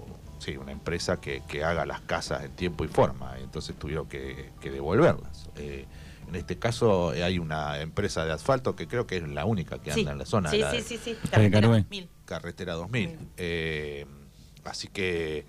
sí, 0.43 0.57
una 0.57 0.71
empresa 0.71 1.19
que, 1.21 1.41
que 1.47 1.63
haga 1.63 1.85
las 1.85 2.01
casas 2.01 2.43
en 2.43 2.51
tiempo 2.51 2.83
y 2.85 2.87
forma, 2.87 3.35
entonces 3.39 3.75
tuvieron 3.77 4.07
que, 4.07 4.51
que 4.61 4.69
devolverlas. 4.71 5.49
Eh, 5.55 5.85
en 6.27 6.35
este 6.35 6.57
caso 6.57 7.13
eh, 7.13 7.23
hay 7.23 7.37
una 7.39 7.79
empresa 7.81 8.25
de 8.25 8.31
asfalto 8.31 8.75
que 8.75 8.87
creo 8.87 9.05
que 9.05 9.17
es 9.17 9.27
la 9.27 9.45
única 9.45 9.79
que 9.79 9.91
anda 9.91 10.03
Sí. 10.03 10.09
en 10.11 10.17
la 10.17 10.25
zona. 10.25 10.49
Sí, 10.51 10.57
la 10.59 10.71
sí, 10.71 10.81
sí, 10.81 10.97
sí. 11.03 11.15
Carué. 11.29 11.49
2000. 11.49 12.09
Carretera 12.25 12.73
2000. 12.73 13.09
Mm. 13.09 13.17
Eh, 13.37 14.05
así 14.63 14.87
que, 14.87 15.45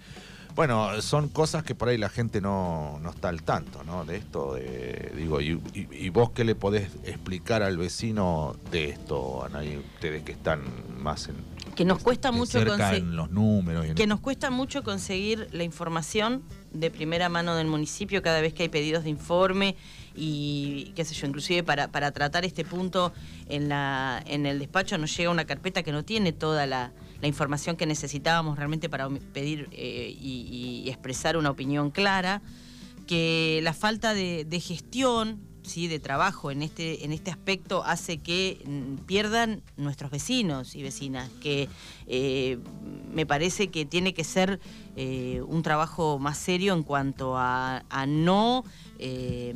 bueno, 0.56 1.00
son 1.02 1.28
cosas 1.28 1.62
que 1.64 1.74
por 1.74 1.88
ahí 1.88 1.98
la 1.98 2.08
gente 2.08 2.40
no, 2.40 2.98
no 3.02 3.10
está 3.10 3.28
al 3.28 3.42
tanto, 3.42 3.82
¿no? 3.84 4.04
De 4.04 4.16
esto, 4.16 4.54
de, 4.54 5.12
digo, 5.16 5.40
y, 5.40 5.60
y- 5.74 5.88
y 5.90 6.08
vos 6.10 6.30
qué 6.30 6.44
le 6.44 6.54
podés 6.54 6.90
explicar 7.04 7.62
al 7.62 7.76
vecino 7.76 8.54
de 8.70 8.90
esto, 8.90 9.44
Anaí, 9.44 9.76
ustedes 9.78 10.22
que 10.24 10.32
están 10.32 10.62
más 10.98 11.28
en, 11.28 11.36
Que 11.74 11.84
nos 11.84 11.98
cuesta 12.02 12.30
de 12.30 12.36
mucho 12.38 12.52
cerca 12.52 12.76
conse- 12.92 12.96
en 12.98 13.16
los 13.16 13.30
números. 13.30 13.86
y 13.86 13.90
en- 13.90 13.94
que 13.94 14.06
nos 14.06 14.20
cuesta 14.20 14.50
mucho 14.50 14.82
conseguir 14.82 15.48
la 15.52 15.64
información 15.64 16.42
de 16.72 16.90
primera 16.90 17.28
mano 17.28 17.54
del 17.56 17.66
municipio 17.66 18.22
cada 18.22 18.40
vez 18.40 18.52
que 18.54 18.64
hay 18.64 18.68
pedidos 18.68 19.04
de 19.04 19.10
informe 19.10 19.76
y 20.14 20.92
qué 20.94 21.04
sé 21.04 21.14
yo, 21.14 21.26
inclusive 21.26 21.62
para, 21.62 21.88
para 21.88 22.12
tratar 22.12 22.44
este 22.44 22.64
punto 22.64 23.12
en, 23.48 23.68
la, 23.68 24.22
en 24.26 24.46
el 24.46 24.58
despacho 24.58 24.96
nos 24.98 25.16
llega 25.16 25.30
una 25.30 25.44
carpeta 25.44 25.82
que 25.82 25.90
no 25.92 26.04
tiene 26.04 26.32
toda 26.32 26.66
la, 26.66 26.92
la 27.20 27.26
información 27.28 27.76
que 27.76 27.86
necesitábamos 27.86 28.56
realmente 28.56 28.88
para 28.88 29.08
pedir 29.32 29.68
eh, 29.72 30.16
y, 30.20 30.82
y 30.84 30.88
expresar 30.90 31.36
una 31.36 31.50
opinión 31.50 31.90
clara, 31.90 32.42
que 33.06 33.60
la 33.62 33.72
falta 33.74 34.14
de, 34.14 34.44
de 34.44 34.60
gestión, 34.60 35.40
¿sí? 35.64 35.88
de 35.88 35.98
trabajo 35.98 36.50
en 36.50 36.62
este, 36.62 37.04
en 37.04 37.12
este 37.12 37.30
aspecto 37.30 37.82
hace 37.84 38.18
que 38.18 38.62
mm, 38.66 39.04
pierdan 39.06 39.62
nuestros 39.76 40.10
vecinos 40.10 40.76
y 40.76 40.82
vecinas, 40.82 41.28
que 41.42 41.68
eh, 42.06 42.58
me 43.12 43.26
parece 43.26 43.68
que 43.68 43.84
tiene 43.84 44.14
que 44.14 44.24
ser 44.24 44.60
eh, 44.96 45.42
un 45.46 45.62
trabajo 45.62 46.18
más 46.18 46.38
serio 46.38 46.74
en 46.74 46.82
cuanto 46.82 47.34
a, 47.36 47.82
no... 48.06 48.64
eh, 48.98 49.54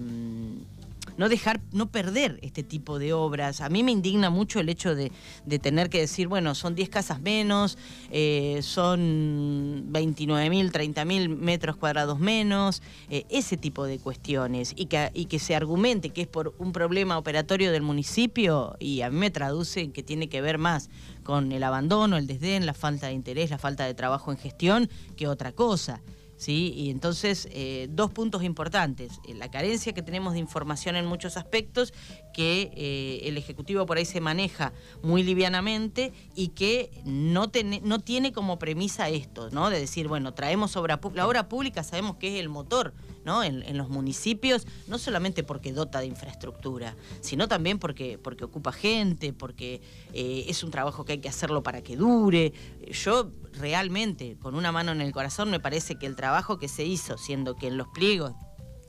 no 1.19 1.29
dejar, 1.29 1.61
no 1.73 1.91
perder 1.91 2.39
este 2.43 2.63
tipo 2.63 2.99
de 2.99 3.13
obras. 3.13 3.61
A 3.61 3.69
mí 3.69 3.83
me 3.83 3.93
indigna 3.93 4.31
mucho 4.31 4.61
el 4.61 4.69
hecho 4.69 4.95
de, 4.95 5.11
tener 5.59 5.91
que 5.91 5.99
decir, 5.99 6.29
bueno, 6.29 6.55
son 6.55 6.75
10 6.75 6.89
casas 6.89 7.21
menos, 7.21 7.77
eh, 8.11 8.61
son 8.63 9.93
29.000, 9.93 10.71
30.000 10.71 11.29
metros 11.29 11.77
cuadrados 11.77 12.19
menos, 12.21 12.83
eh, 13.11 13.25
ese 13.29 13.57
tipo 13.57 13.85
de 13.85 13.99
cuestiones. 13.99 14.73
Y 14.77 14.87
que, 14.87 15.11
y 15.13 15.27
que 15.27 15.41
se 15.41 15.55
argumente 15.55 16.11
que 16.11 16.23
es 16.23 16.29
por 16.29 16.55
un 16.59 16.73
problema 16.73 17.19
operatorio 17.19 17.73
del 17.73 17.83
municipio, 17.83 18.77
y 18.79 19.03
a 19.03 19.11
mí 19.11 19.17
me 19.19 19.31
traduce 19.31 19.91
que 19.91 20.05
tiene 20.05 20.29
que 20.29 20.41
ver 20.41 20.59
más 20.59 20.89
con 21.25 21.51
el 21.51 21.65
abandono, 21.65 22.17
el 22.17 22.29
desdén, 22.29 22.65
la 22.65 22.75
falta 22.75 23.09
de 23.09 23.13
interés, 23.13 23.51
la 23.51 23.59
falta 23.59 23.85
de 23.85 23.95
trabajo 23.95 24.31
en 24.31 24.39
gestión, 24.39 24.89
que 25.17 25.27
otra 25.27 25.53
cosa. 25.53 26.01
¿Sí? 26.39 26.73
Y 26.75 26.89
entonces, 26.89 27.47
eh, 27.53 27.89
dos 27.91 28.11
puntos 28.11 28.43
importantes. 28.43 29.21
Eh, 29.29 29.35
La 29.35 29.51
carencia 29.51 29.93
que 29.93 30.01
tenemos 30.03 30.33
de 30.33 30.39
información 30.39 30.97
en 30.97 31.05
muchos 31.05 31.37
aspectos, 31.37 31.93
que 32.33 32.71
eh, 32.75 33.21
el 33.29 33.37
Ejecutivo 33.37 33.85
por 33.85 33.99
ahí 33.99 34.07
se 34.07 34.21
maneja 34.23 34.73
muy 35.03 35.23
livianamente 35.23 36.13
y 36.35 36.49
que 36.49 36.91
no, 37.05 37.51
tene- 37.51 37.83
no 37.85 37.99
tiene 37.99 38.33
como 38.33 38.59
premisa 38.59 39.09
esto, 39.11 39.51
¿no? 39.51 39.69
De 39.69 39.79
decir, 39.79 40.09
bueno, 40.09 40.33
traemos 40.33 40.77
obra. 40.77 40.99
La 41.15 41.27
obra 41.27 41.49
pública 41.49 41.83
sabemos 41.83 42.17
que 42.17 42.35
es 42.35 42.41
el 42.41 42.49
motor, 42.49 42.95
¿no? 43.25 43.43
En, 43.43 43.63
en 43.63 43.77
los 43.77 43.89
municipios, 43.89 44.67
no 44.87 44.99
solamente 44.99 45.43
porque 45.43 45.73
dota 45.73 46.01
de 46.01 46.07
infraestructura, 46.07 46.97
sino 47.21 47.49
también 47.49 47.79
porque, 47.79 48.19
porque 48.19 48.45
ocupa 48.45 48.73
gente, 48.73 49.33
porque 49.33 49.81
eh, 50.13 50.45
es 50.49 50.63
un 50.65 50.71
trabajo 50.71 51.05
que 51.05 51.13
hay 51.13 51.19
que 51.19 51.29
hacerlo 51.29 51.63
para 51.63 51.83
que 51.83 51.97
dure. 51.97 52.53
Yo 52.91 53.31
realmente, 53.53 54.37
con 54.41 54.55
una 54.55 54.73
mano 54.73 54.93
en 54.93 55.01
el 55.01 55.13
corazón, 55.13 55.51
me 55.51 55.61
parece 55.61 55.97
que 55.97 56.07
el 56.07 56.17
trabajo 56.17 56.59
que 56.59 56.69
se 56.69 56.85
hizo, 56.85 57.19
siendo 57.19 57.55
que 57.55 57.69
en 57.69 57.77
los 57.77 57.89
pliegos 57.89 58.33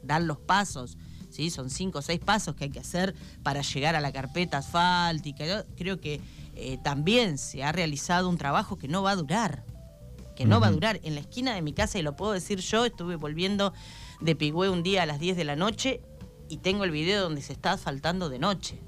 dan 0.03 0.27
los 0.27 0.39
pasos, 0.39 0.97
¿sí? 1.29 1.49
son 1.49 1.69
cinco 1.69 1.99
o 1.99 2.01
seis 2.01 2.19
pasos 2.19 2.55
que 2.55 2.65
hay 2.65 2.69
que 2.69 2.79
hacer 2.79 3.15
para 3.43 3.61
llegar 3.61 3.95
a 3.95 4.01
la 4.01 4.11
carpeta 4.11 4.59
asfáltica, 4.59 5.45
yo 5.45 5.63
creo 5.75 5.99
que 5.99 6.21
eh, 6.55 6.77
también 6.83 7.37
se 7.37 7.63
ha 7.63 7.71
realizado 7.71 8.29
un 8.29 8.37
trabajo 8.37 8.77
que 8.77 8.87
no 8.87 9.03
va 9.03 9.11
a 9.11 9.15
durar 9.15 9.63
que 10.39 10.45
no 10.45 10.61
va 10.61 10.67
a 10.67 10.71
durar. 10.71 11.01
En 11.03 11.15
la 11.15 11.19
esquina 11.19 11.53
de 11.53 11.61
mi 11.61 11.73
casa, 11.73 11.99
y 11.99 12.01
lo 12.01 12.15
puedo 12.15 12.31
decir 12.31 12.59
yo, 12.61 12.85
estuve 12.85 13.17
volviendo 13.17 13.73
de 14.19 14.35
Pigüé 14.35 14.69
un 14.69 14.83
día 14.83 15.03
a 15.03 15.05
las 15.05 15.19
10 15.19 15.37
de 15.37 15.43
la 15.43 15.55
noche 15.55 16.01
y 16.49 16.57
tengo 16.57 16.83
el 16.83 16.91
video 16.91 17.21
donde 17.21 17.41
se 17.41 17.53
está 17.53 17.73
asfaltando 17.73 18.29
de 18.29 18.39
noche. 18.39 18.79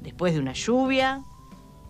Después 0.00 0.34
de 0.34 0.40
una 0.40 0.52
lluvia, 0.52 1.24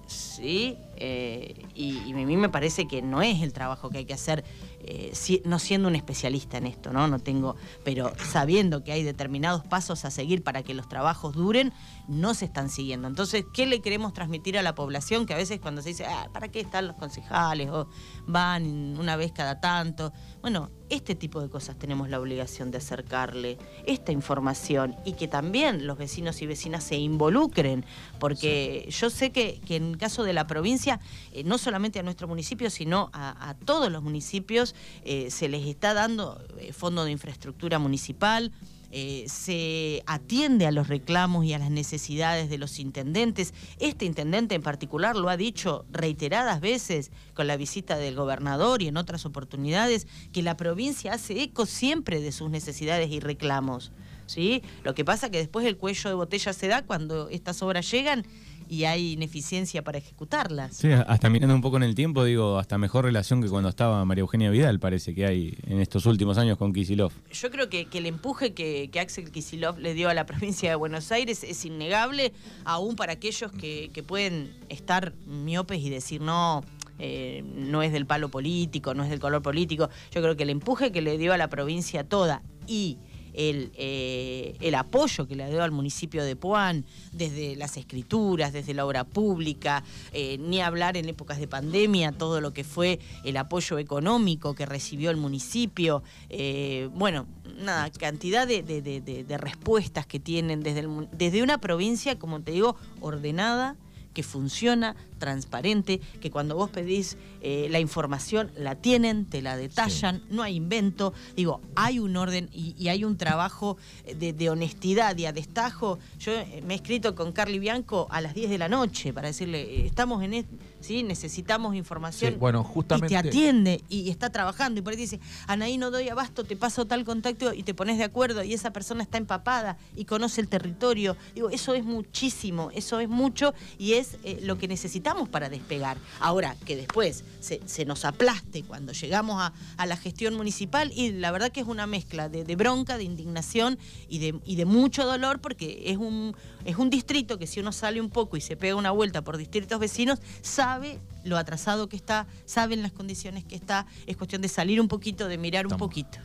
sí, 0.06 0.76
eh, 0.96 1.66
y, 1.74 2.12
a 2.12 2.14
mí 2.14 2.36
me 2.36 2.48
parece 2.48 2.86
que 2.86 3.02
no 3.02 3.22
es 3.22 3.42
el 3.42 3.52
trabajo 3.52 3.90
que 3.90 3.98
hay 3.98 4.04
que 4.04 4.14
hacer, 4.14 4.44
eh, 4.80 5.12
no 5.44 5.58
siendo 5.58 5.88
un 5.88 5.96
especialista 5.96 6.58
en 6.58 6.66
esto, 6.66 6.92
¿no? 6.92 7.08
No 7.08 7.18
tengo, 7.18 7.56
pero 7.84 8.12
sabiendo 8.18 8.84
que 8.84 8.92
hay 8.92 9.02
determinados 9.02 9.64
pasos 9.64 10.04
a 10.04 10.10
seguir 10.10 10.44
para 10.44 10.62
que 10.62 10.74
los 10.74 10.88
trabajos 10.88 11.34
duren, 11.34 11.72
no 12.06 12.34
se 12.34 12.44
están 12.44 12.68
siguiendo. 12.68 13.08
Entonces, 13.08 13.44
¿qué 13.54 13.66
le 13.66 13.80
queremos 13.80 14.12
transmitir 14.12 14.58
a 14.58 14.62
la 14.62 14.74
población? 14.74 15.26
Que 15.26 15.34
a 15.34 15.38
veces 15.38 15.58
cuando 15.60 15.82
se 15.82 15.90
dice, 15.90 16.04
ah, 16.04 16.28
¿para 16.32 16.48
qué 16.48 16.60
están 16.60 16.86
los 16.86 16.96
concejales? 16.96 17.70
O 17.70 17.88
van 18.26 18.98
una 18.98 19.16
vez 19.16 19.32
cada 19.32 19.60
tanto. 19.60 20.12
Bueno, 20.42 20.70
este 20.92 21.14
tipo 21.14 21.40
de 21.40 21.48
cosas 21.48 21.78
tenemos 21.78 22.10
la 22.10 22.20
obligación 22.20 22.70
de 22.70 22.76
acercarle 22.76 23.56
esta 23.86 24.12
información 24.12 24.94
y 25.06 25.14
que 25.14 25.26
también 25.26 25.86
los 25.86 25.96
vecinos 25.96 26.42
y 26.42 26.46
vecinas 26.46 26.84
se 26.84 26.96
involucren, 26.96 27.86
porque 28.20 28.86
yo 28.90 29.08
sé 29.08 29.32
que, 29.32 29.58
que 29.66 29.76
en 29.76 29.92
el 29.92 29.98
caso 29.98 30.22
de 30.22 30.34
la 30.34 30.46
provincia, 30.46 31.00
eh, 31.32 31.44
no 31.44 31.56
solamente 31.56 31.98
a 31.98 32.02
nuestro 32.02 32.28
municipio, 32.28 32.68
sino 32.68 33.08
a, 33.14 33.48
a 33.48 33.54
todos 33.54 33.90
los 33.90 34.02
municipios, 34.02 34.74
eh, 35.04 35.30
se 35.30 35.48
les 35.48 35.66
está 35.66 35.94
dando 35.94 36.44
eh, 36.58 36.74
fondo 36.74 37.04
de 37.04 37.10
infraestructura 37.10 37.78
municipal, 37.78 38.52
eh, 38.94 39.24
se 39.26 40.02
atiende 40.06 40.66
a 40.66 40.70
los 40.70 40.88
reclamos 40.88 41.46
y 41.46 41.54
a 41.54 41.58
las 41.58 41.70
necesidades 41.70 42.50
de 42.50 42.58
los 42.58 42.78
intendentes. 42.78 43.54
Este 43.78 44.04
intendente 44.04 44.54
en 44.54 44.62
particular 44.62 45.16
lo 45.16 45.30
ha 45.30 45.38
dicho 45.38 45.86
reiteradas 45.90 46.60
veces 46.60 47.10
con 47.32 47.46
la 47.46 47.56
visita 47.56 47.96
del 47.96 48.16
gobernador 48.16 48.82
y 48.82 48.88
en 48.88 48.98
otras 48.98 49.24
oportunidades, 49.24 50.06
que 50.32 50.42
la 50.42 50.58
provincia 50.58 51.14
hace 51.14 51.42
eco 51.42 51.64
siempre 51.64 52.20
de 52.20 52.32
sus 52.32 52.50
necesidades 52.50 53.10
y 53.10 53.18
reclamos. 53.20 53.92
¿sí? 54.26 54.62
Lo 54.84 54.94
que 54.94 55.04
pasa 55.04 55.30
que 55.30 55.38
después 55.38 55.66
el 55.66 55.78
cuello 55.78 56.10
de 56.10 56.14
botella 56.14 56.52
se 56.52 56.68
da 56.68 56.82
cuando 56.82 57.28
estas 57.30 57.62
obras 57.62 57.90
llegan 57.90 58.26
y 58.68 58.84
hay 58.84 59.12
ineficiencia 59.12 59.82
para 59.82 59.98
ejecutarlas. 59.98 60.76
Sí, 60.76 60.90
hasta 60.90 61.28
mirando 61.30 61.54
un 61.54 61.60
poco 61.60 61.76
en 61.76 61.82
el 61.82 61.94
tiempo, 61.94 62.24
digo, 62.24 62.58
hasta 62.58 62.78
mejor 62.78 63.04
relación 63.04 63.42
que 63.42 63.48
cuando 63.48 63.68
estaba 63.68 64.04
María 64.04 64.22
Eugenia 64.22 64.50
Vidal, 64.50 64.80
parece 64.80 65.14
que 65.14 65.26
hay 65.26 65.56
en 65.66 65.80
estos 65.80 66.06
últimos 66.06 66.38
años 66.38 66.58
con 66.58 66.72
Kisilov. 66.72 67.12
Yo 67.32 67.50
creo 67.50 67.68
que, 67.68 67.86
que 67.86 67.98
el 67.98 68.06
empuje 68.06 68.54
que, 68.54 68.88
que 68.92 69.00
Axel 69.00 69.30
Kisilov 69.30 69.78
le 69.78 69.94
dio 69.94 70.08
a 70.08 70.14
la 70.14 70.26
provincia 70.26 70.70
de 70.70 70.76
Buenos 70.76 71.12
Aires 71.12 71.44
es 71.44 71.64
innegable, 71.64 72.32
aún 72.64 72.96
para 72.96 73.14
aquellos 73.14 73.52
que, 73.52 73.90
que 73.92 74.02
pueden 74.02 74.52
estar 74.68 75.12
miopes 75.26 75.80
y 75.80 75.90
decir 75.90 76.20
no. 76.20 76.62
eh, 76.98 77.42
no 77.56 77.82
es 77.82 77.92
del 77.92 78.06
palo 78.06 78.28
político, 78.30 78.94
no 78.94 79.02
es 79.02 79.10
del 79.10 79.20
color 79.20 79.42
político. 79.42 79.90
Yo 80.12 80.22
creo 80.22 80.36
que 80.36 80.44
el 80.44 80.50
empuje 80.50 80.92
que 80.92 81.02
le 81.02 81.18
dio 81.18 81.32
a 81.32 81.36
la 81.36 81.48
provincia 81.48 82.04
toda 82.04 82.42
y 82.66 82.98
el, 83.34 83.70
eh, 83.76 84.56
el 84.60 84.74
apoyo 84.74 85.26
que 85.26 85.36
le 85.36 85.48
dio 85.50 85.62
al 85.62 85.70
municipio 85.70 86.24
de 86.24 86.36
Puan, 86.36 86.84
desde 87.12 87.56
las 87.56 87.76
escrituras, 87.76 88.52
desde 88.52 88.74
la 88.74 88.84
obra 88.86 89.04
pública, 89.04 89.82
eh, 90.12 90.38
ni 90.38 90.60
hablar 90.60 90.96
en 90.96 91.08
épocas 91.08 91.38
de 91.38 91.48
pandemia, 91.48 92.12
todo 92.12 92.40
lo 92.40 92.52
que 92.52 92.64
fue 92.64 92.98
el 93.24 93.36
apoyo 93.36 93.78
económico 93.78 94.54
que 94.54 94.66
recibió 94.66 95.10
el 95.10 95.16
municipio, 95.16 96.02
eh, 96.30 96.88
bueno, 96.94 97.26
nada, 97.58 97.90
cantidad 97.90 98.46
de, 98.46 98.62
de- 98.62 98.82
de- 98.82 99.00
de- 99.00 99.38
respuestas 99.38 100.06
que 100.06 100.20
tienen 100.20 100.62
desde, 100.62 100.80
el 100.80 101.08
desde 101.12 101.42
una 101.42 101.58
provincia, 101.58 102.18
como 102.18 102.40
te 102.40 102.52
digo, 102.52 102.76
ordenada 103.00 103.76
que 104.14 104.22
funciona, 104.22 104.94
transparente, 105.26 106.00
que 106.20 106.32
cuando 106.32 106.56
vos 106.56 106.68
pedís 106.68 107.16
eh, 107.42 107.68
la 107.70 107.78
información 107.78 108.50
la 108.56 108.74
tienen, 108.74 109.24
te 109.24 109.40
la 109.40 109.56
detallan, 109.56 110.20
no 110.30 110.42
hay 110.42 110.56
invento, 110.56 111.12
digo, 111.36 111.60
hay 111.76 112.00
un 112.00 112.16
orden 112.16 112.50
y, 112.52 112.74
y 112.76 112.88
hay 112.88 113.04
un 113.04 113.16
trabajo 113.16 113.76
de, 114.18 114.32
de 114.32 114.50
honestidad 114.50 115.16
y 115.16 115.26
a 115.26 115.32
destajo. 115.32 116.00
Yo 116.18 116.32
eh, 116.32 116.60
me 116.66 116.74
he 116.74 116.76
escrito 116.76 117.14
con 117.14 117.30
Carly 117.30 117.60
Bianco 117.60 118.08
a 118.10 118.20
las 118.20 118.34
10 118.34 118.50
de 118.50 118.58
la 118.58 118.68
noche 118.68 119.12
para 119.12 119.28
decirle, 119.28 119.60
eh, 119.62 119.86
estamos 119.86 120.24
en 120.24 120.34
esto, 120.34 120.56
¿sí? 120.80 121.04
necesitamos 121.04 121.76
información. 121.76 122.32
Sí, 122.32 122.38
bueno, 122.38 122.66
Y 122.68 122.72
justamente. 122.74 123.08
te 123.08 123.16
atiende 123.16 123.80
y 123.88 124.10
está 124.10 124.30
trabajando 124.30 124.80
y 124.80 124.82
por 124.82 124.90
ahí 124.90 124.96
te 124.96 125.02
dice, 125.02 125.20
Anaí 125.46 125.78
no 125.78 125.92
doy 125.92 126.08
abasto, 126.08 126.42
te 126.42 126.56
paso 126.56 126.84
tal 126.84 127.04
contacto 127.04 127.54
y 127.54 127.62
te 127.62 127.74
pones 127.74 127.96
de 127.96 128.04
acuerdo 128.04 128.42
y 128.42 128.54
esa 128.54 128.72
persona 128.72 129.04
está 129.04 129.18
empapada 129.18 129.76
y 129.96 130.04
conoce 130.04 130.40
el 130.40 130.48
territorio. 130.48 131.16
Digo, 131.36 131.48
eso 131.50 131.74
es 131.74 131.84
muchísimo, 131.84 132.70
eso 132.74 132.98
es 132.98 133.08
mucho 133.08 133.54
y 133.78 133.92
es 133.92 134.16
eh, 134.24 134.40
lo 134.42 134.58
que 134.58 134.66
necesitamos 134.66 135.11
para 135.28 135.48
despegar. 135.48 135.98
Ahora, 136.20 136.56
que 136.64 136.76
después 136.76 137.24
se, 137.40 137.84
nos 137.84 138.04
aplaste 138.04 138.62
cuando 138.62 138.92
llegamos 138.92 139.42
a, 139.76 139.86
la 139.86 139.96
gestión 139.96 140.34
municipal, 140.34 140.92
y 140.94 141.12
la 141.12 141.30
verdad 141.30 141.50
que 141.50 141.60
es 141.60 141.66
una 141.66 141.86
mezcla 141.86 142.28
de, 142.28 142.56
bronca, 142.56 142.96
de 142.96 143.04
indignación 143.04 143.78
y 144.08 144.18
de, 144.18 144.40
y 144.44 144.56
de 144.56 144.64
mucho 144.64 145.04
dolor, 145.04 145.40
porque 145.40 145.82
es 145.86 145.96
un, 145.96 146.34
es 146.64 146.76
un 146.76 146.90
distrito 146.90 147.38
que 147.38 147.46
si 147.46 147.60
uno 147.60 147.72
sale 147.72 148.00
un 148.00 148.10
poco 148.10 148.36
y 148.36 148.40
se 148.40 148.56
pega 148.56 148.76
una 148.76 148.90
vuelta 148.90 149.22
por 149.22 149.36
distritos 149.36 149.78
vecinos, 149.78 150.20
sabe 150.40 151.00
lo 151.24 151.36
atrasado 151.36 151.88
que 151.88 151.96
está, 151.96 152.26
saben 152.44 152.82
las 152.82 152.92
condiciones 152.92 153.44
que 153.44 153.54
está, 153.54 153.86
es 154.06 154.16
cuestión 154.16 154.42
de 154.42 154.48
salir 154.48 154.80
un 154.80 154.88
poquito, 154.88 155.28
de 155.28 155.38
mirar 155.38 155.66
un 155.66 155.76
poquito. 155.76 156.18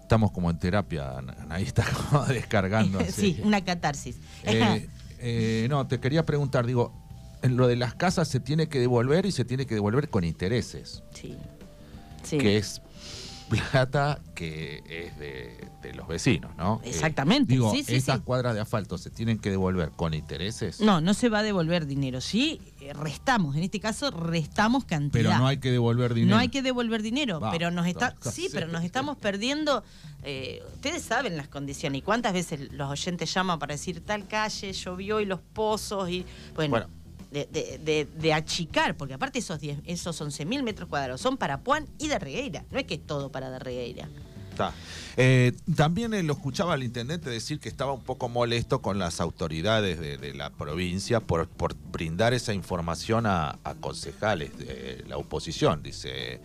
Estamos 0.00 0.30
como 0.32 0.50
en 0.50 0.58
terapia, 0.58 1.22
ahí 1.48 1.64
está 1.64 1.84
como 1.84 2.24
descargando. 2.26 3.00
sí, 3.10 3.40
una 3.44 3.64
catarsis. 3.64 4.16
Eh, 4.44 4.88
eh, 5.18 5.66
no, 5.70 5.86
te 5.86 6.00
quería 6.00 6.26
preguntar, 6.26 6.66
digo, 6.66 6.92
en 7.42 7.56
lo 7.56 7.66
de 7.68 7.76
las 7.76 7.94
casas 7.94 8.28
se 8.28 8.40
tiene 8.40 8.68
que 8.68 8.78
devolver 8.78 9.26
y 9.26 9.32
se 9.32 9.44
tiene 9.44 9.66
que 9.66 9.74
devolver 9.74 10.08
con 10.08 10.24
intereses. 10.24 11.02
Sí. 11.12 11.36
sí. 12.22 12.38
Que 12.38 12.56
es 12.56 12.80
plata 13.52 14.18
que 14.34 14.82
es 14.88 15.18
de, 15.18 15.92
los 15.94 16.08
vecinos, 16.08 16.56
¿no? 16.56 16.80
Eh, 16.84 16.88
Exactamente. 16.88 17.52
digo, 17.52 17.72
¿esas 17.74 18.20
cuadras 18.20 18.54
de 18.54 18.60
asfalto 18.60 18.96
se 18.96 19.10
tienen 19.10 19.38
que 19.38 19.50
devolver 19.50 19.90
con 19.90 20.14
intereses? 20.14 20.80
No, 20.80 21.02
no 21.02 21.12
se 21.12 21.28
va 21.28 21.40
a 21.40 21.42
devolver 21.42 21.86
dinero. 21.86 22.22
Sí, 22.22 22.62
eh, 22.80 22.94
restamos, 22.94 23.56
en 23.56 23.64
este 23.64 23.78
caso 23.78 24.10
restamos 24.10 24.84
cantidad. 24.84 25.24
Pero 25.24 25.38
no 25.38 25.46
hay 25.46 25.58
que 25.58 25.70
devolver 25.70 26.14
dinero. 26.14 26.34
No 26.34 26.40
hay 26.40 26.48
que 26.48 26.62
devolver 26.62 27.02
dinero, 27.02 27.40
pero 27.50 27.70
nos 27.70 27.86
está, 27.86 28.16
sí, 28.20 28.48
pero 28.52 28.68
nos 28.68 28.84
estamos 28.84 29.18
perdiendo. 29.18 29.84
Eh, 30.22 30.62
ustedes 30.74 31.02
saben 31.02 31.36
las 31.36 31.48
condiciones 31.48 31.98
y 31.98 32.02
cuántas 32.02 32.32
veces 32.32 32.72
los 32.72 32.90
oyentes 32.90 33.34
llaman 33.34 33.58
para 33.58 33.74
decir 33.74 34.00
tal 34.00 34.26
calle 34.28 34.72
llovió 34.72 35.20
y 35.20 35.26
los 35.26 35.40
pozos 35.40 36.08
y 36.08 36.24
bueno 36.54 36.86
de, 37.32 38.32
achicar, 38.34 38.96
porque 38.96 39.14
aparte 39.14 39.38
esos, 39.38 39.60
10, 39.60 39.80
esos 39.86 40.20
11.000 40.20 40.62
metros 40.62 40.88
cuadrados 40.88 41.20
son 41.20 41.36
para 41.36 41.60
Puan 41.60 41.86
y 41.98 42.08
de 42.08 42.18
Regueira, 42.18 42.64
no 42.70 42.78
es 42.78 42.84
que 42.84 42.94
es 42.94 43.06
todo 43.06 43.30
para 43.30 43.50
de 43.50 43.58
Regueira. 43.58 44.08
Eh, 45.16 45.52
también 45.76 46.26
lo 46.26 46.34
escuchaba 46.34 46.74
al 46.74 46.82
intendente 46.82 47.30
decir 47.30 47.58
que 47.58 47.68
estaba 47.68 47.92
un 47.92 48.02
poco 48.02 48.28
molesto 48.28 48.80
con 48.80 48.98
las 48.98 49.20
autoridades 49.20 49.98
de, 49.98 50.34
la 50.34 50.50
provincia 50.50 51.20
por, 51.20 51.48
por, 51.48 51.74
brindar 51.74 52.34
esa 52.34 52.52
información 52.52 53.26
a 53.26 53.58
concejales 53.80 54.56
de 54.58 55.04
la 55.08 55.16
oposición. 55.16 55.82
Dice, 55.82 56.40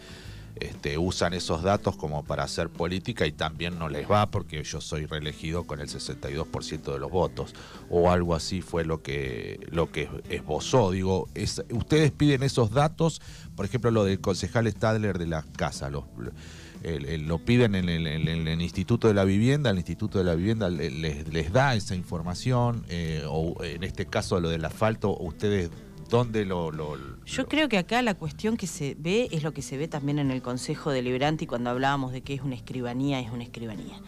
este, 0.62 0.98
usan 0.98 1.34
esos 1.34 1.64
datos 1.64 1.96
como 1.96 2.24
para 2.24 2.44
hacer 2.44 2.70
política 2.70 3.26
y 3.26 3.32
también 3.32 3.78
no 3.80 3.90
les 3.90 4.10
va 4.10 4.30
porque 4.30 4.64
yo 4.64 4.82
soy 4.82 5.06
reelegido 5.06 5.66
con 5.66 5.80
el 5.80 5.88
62% 5.88 6.94
de 6.94 7.00
los 7.00 7.12
votos. 7.12 7.54
O 7.90 8.12
algo 8.12 8.36
así 8.36 8.62
fue 8.62 8.86
lo 8.86 9.02
que 9.02 9.60
lo 9.72 9.92
que 9.92 10.10
esbozó. 10.30 10.92
Digo 10.92 11.28
es, 11.36 11.64
ustedes 11.72 12.12
piden 12.12 12.44
esos 12.44 12.72
datos 12.72 13.22
por 13.56 13.66
ejemplo 13.66 13.92
lo 13.92 14.04
del 14.04 14.20
concejal 14.22 14.68
Stadler 14.68 15.18
de 15.18 15.28
la 15.28 15.44
casa 15.56 15.90
lo 15.90 17.40
piden 17.40 17.76
en 17.76 17.90
el, 17.90 18.62
Instituto 18.62 19.08
de 19.08 19.14
la 19.14 19.24
Vivienda, 19.24 19.70
el 19.70 19.78
Instituto 19.78 20.20
de 20.20 20.24
la 20.24 20.36
Vivienda 20.36 20.70
les, 20.70 21.28
les 21.28 21.52
da 21.52 21.76
esa 21.76 21.96
información, 21.96 22.86
eh, 22.90 23.24
o 23.28 23.64
en 23.64 23.84
este 23.84 24.06
caso 24.06 24.40
lo 24.40 24.50
del 24.50 24.64
asfalto, 24.66 25.16
ustedes 25.18 25.70
¿Dónde 26.10 26.46
lo, 26.46 26.72
Yo 27.26 27.48
creo 27.48 27.68
que 27.68 27.78
acá 27.78 28.02
la 28.02 28.14
cuestión 28.14 28.56
que 28.56 28.66
se 28.66 28.96
ve 28.98 29.28
es 29.32 29.44
lo 29.44 29.54
que 29.54 29.62
se 29.62 29.78
ve 29.78 29.90
también 29.90 30.20
en 30.20 30.32
el 30.32 30.42
Consejo 30.42 30.92
Deliberante 30.92 31.44
y 31.44 31.48
cuando 31.48 31.70
hablábamos 31.70 32.14
de 32.14 32.22
que 32.22 32.34
es 32.34 32.42
una 32.42 32.56
escribanía, 32.56 33.20
es 33.20 33.30
una 33.30 33.44
escribanía. 33.44 34.00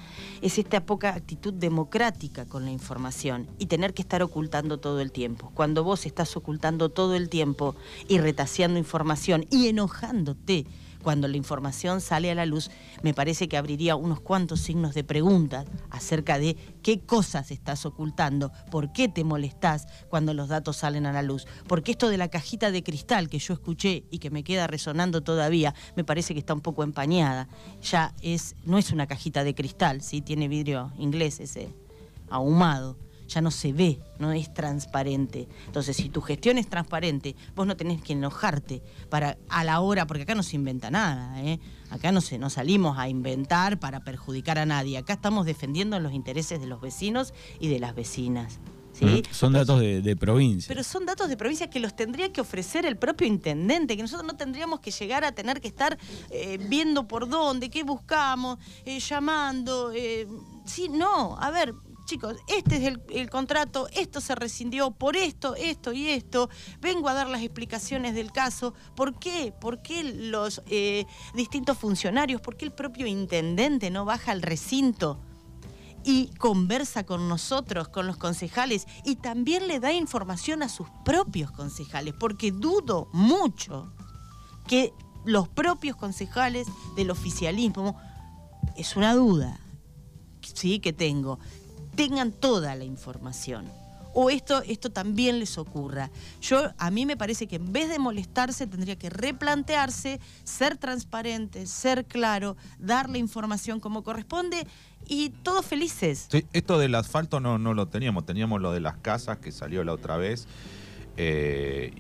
Es 0.42 0.58
esta 0.58 0.86
poca 0.86 1.14
actitud 1.14 1.54
democrática 1.54 2.46
con 2.46 2.64
la 2.64 2.72
información 2.72 3.48
y 3.58 3.66
tener 3.66 3.94
que 3.94 4.02
estar 4.02 4.24
ocultando 4.24 4.80
todo 4.80 5.02
el 5.02 5.12
tiempo. 5.12 5.52
Cuando 5.54 5.84
vos 5.84 6.06
estás 6.06 6.38
ocultando 6.38 6.88
todo 6.88 7.16
el 7.16 7.28
tiempo 7.28 7.76
y 8.08 8.20
retaseando 8.20 8.80
información 8.80 9.46
y 9.50 9.68
enojándote 9.68 10.66
cuando 11.04 11.28
la 11.28 11.38
información 11.38 12.02
sale 12.02 12.32
a 12.32 12.36
la 12.36 12.46
luz, 12.46 12.70
me 13.04 13.14
parece 13.14 13.48
que 13.48 13.58
abriría 13.58 13.96
unos 13.96 14.20
cuantos 14.20 14.62
signos 14.62 14.94
de 14.94 15.04
preguntas 15.04 15.66
acerca 15.90 16.40
de 16.40 16.56
qué 16.84 17.00
cosas 17.00 17.52
estás 17.52 17.86
ocultando, 17.86 18.52
por 18.72 18.92
qué 18.92 19.08
te 19.08 19.24
molestás 19.24 19.88
cuando 20.10 20.34
los 20.34 20.50
datos 20.50 20.78
salen 20.78 21.06
a 21.06 21.14
la 21.14 21.22
luz. 21.22 21.48
Porque 21.68 21.92
esto 21.92 22.10
de 22.10 22.18
la 22.18 22.28
cajita 22.28 22.72
de 22.72 22.84
cristal 22.84 23.30
que 23.30 23.40
yo 23.40 23.54
escuché 23.54 24.04
y 24.10 24.20
que 24.20 24.30
me 24.30 24.44
queda 24.44 24.68
resonando 24.68 25.22
todavía, 25.22 25.74
me 25.96 26.04
parece 26.04 26.34
que 26.34 26.40
está 26.40 26.54
un 26.54 26.62
poco 26.62 26.84
empañada. 26.84 27.48
Ya 27.82 28.14
es, 28.22 28.56
no 28.66 28.78
es 28.78 28.92
una 28.92 29.08
cajita 29.08 29.44
de 29.44 29.56
cristal, 29.56 30.02
¿sí? 30.02 30.22
tiene 30.22 30.48
vidrio 30.48 30.92
inglés 30.98 31.40
ese 31.40 31.70
ahumado 32.30 32.98
ya 33.30 33.42
no 33.42 33.52
se 33.52 33.72
ve, 33.72 34.00
no 34.18 34.32
es 34.32 34.54
transparente. 34.54 35.48
Entonces, 35.68 35.96
si 35.96 36.10
tu 36.10 36.22
gestión 36.22 36.58
es 36.58 36.68
transparente, 36.68 37.36
vos 37.56 37.66
no 37.66 37.78
tenés 37.78 38.02
que 38.02 38.14
enojarte 38.14 38.82
para 39.10 39.38
a 39.48 39.64
la 39.64 39.80
hora, 39.80 40.08
porque 40.08 40.24
acá 40.24 40.36
no 40.36 40.44
se 40.44 40.56
inventa 40.56 40.92
nada, 40.92 41.42
¿eh? 41.42 41.60
acá 41.90 42.12
no, 42.12 42.22
se, 42.22 42.38
no 42.38 42.50
salimos 42.50 42.98
a 42.98 43.08
inventar 43.08 43.80
para 43.80 44.04
perjudicar 44.04 44.58
a 44.58 44.66
nadie, 44.66 44.98
acá 44.98 45.14
estamos 45.14 45.46
defendiendo 45.46 46.00
los 46.00 46.14
intereses 46.14 46.60
de 46.60 46.68
los 46.68 46.82
vecinos 46.82 47.34
y 47.60 47.68
de 47.68 47.80
las 47.80 47.96
vecinas. 47.96 48.60
¿Sí? 48.92 49.06
Mm, 49.06 49.34
son 49.34 49.54
datos 49.54 49.80
de, 49.80 50.16
provincia. 50.18 50.68
Pero 50.68 50.84
son 50.84 51.06
datos 51.06 51.30
de 51.30 51.38
provincia 51.38 51.70
que 51.70 51.80
los 51.80 51.96
tendría 51.96 52.34
que 52.34 52.42
ofrecer 52.42 52.86
el 52.86 52.98
propio 52.98 53.28
intendente, 53.28 53.96
que 53.96 54.02
nosotros 54.02 54.28
no 54.28 54.36
tendríamos 54.36 54.80
que 54.80 54.92
llegar 54.92 55.24
a 55.24 55.32
tener 55.32 55.62
que 55.62 55.68
estar 55.68 55.98
eh, 56.32 56.58
viendo 56.68 57.08
por 57.08 57.30
dónde, 57.30 57.70
qué 57.70 57.84
buscamos, 57.84 58.58
eh, 58.86 59.00
llamando. 59.00 59.94
sí, 60.66 60.90
no, 60.90 61.38
a 61.40 61.52
ver, 61.52 61.76
chicos, 62.10 62.38
este 62.48 62.78
es 62.78 62.98
el, 63.12 63.30
contrato, 63.30 63.88
esto 63.94 64.20
se 64.20 64.34
rescindió 64.34 64.90
por 64.90 65.16
esto, 65.16 65.54
esto 65.56 65.94
y 65.94 66.08
esto, 66.08 66.50
vengo 66.82 67.08
a 67.08 67.14
dar 67.14 67.30
las 67.30 67.44
explicaciones 67.44 68.16
del 68.16 68.32
caso, 68.32 68.74
¿por 68.96 69.20
qué? 69.20 69.54
¿Por 69.62 69.84
qué 69.84 70.04
los 70.04 70.64
eh, 70.66 71.06
distintos 71.36 71.78
funcionarios, 71.78 72.42
por 72.42 72.58
qué 72.58 72.66
el 72.66 72.72
propio 72.72 73.06
intendente 73.06 73.92
no 73.92 74.06
baja 74.06 74.32
al 74.32 74.42
recinto? 74.42 75.22
y 76.06 76.28
conversa 76.38 77.06
con 77.06 77.28
nosotros, 77.28 77.90
con 77.90 78.08
los 78.08 78.16
concejales, 78.16 78.88
y 79.04 79.18
también 79.18 79.68
le 79.68 79.82
da 79.82 79.92
información 79.92 80.64
a 80.64 80.70
sus 80.70 80.88
propios 81.04 81.52
concejales, 81.52 82.14
porque 82.18 82.54
dudo 82.54 83.10
mucho 83.12 83.92
que 84.66 84.94
los 85.26 85.50
propios 85.50 85.98
concejales 85.98 86.68
del 86.96 87.12
oficialismo, 87.12 88.00
es 88.78 88.96
una 88.96 89.14
duda, 89.14 89.60
sí, 90.42 90.80
que 90.80 90.94
tengo, 90.94 91.38
tengan 92.00 92.32
toda 92.32 92.76
la 92.76 92.86
información. 92.86 93.66
O 94.14 94.30
esto, 94.30 94.64
esto 94.66 94.90
también 94.90 95.38
les 95.38 95.58
ocurra. 95.58 96.10
Yo, 96.40 96.72
a 96.78 96.92
mí 96.92 97.06
me 97.06 97.18
parece 97.18 97.46
que 97.46 97.58
en 97.58 97.74
vez 97.74 97.90
de 97.90 98.00
molestarse, 98.00 98.68
tendría 98.68 98.98
que 98.98 99.10
replantearse, 99.10 100.22
ser 100.46 100.78
transparente, 100.78 101.68
ser 101.68 102.06
claro, 102.06 102.56
dar 102.80 103.10
la 103.10 103.18
información 103.18 103.82
como 103.82 104.02
corresponde 104.02 104.66
y 105.10 105.32
todos 105.44 105.66
felices. 105.66 106.30
Esto 106.54 106.80
del 106.80 106.96
asfalto 106.96 107.42
no, 107.42 107.58
no 107.58 107.74
lo 107.74 107.90
teníamos, 107.90 108.26
teníamos 108.26 108.62
lo 108.62 108.72
de 108.72 108.80
las 108.80 108.96
casas 108.96 109.40
que 109.40 109.52
salió 109.52 109.84
la 109.84 109.92
otra 109.92 110.16
vez. 110.16 110.48
Eh, 111.18 111.92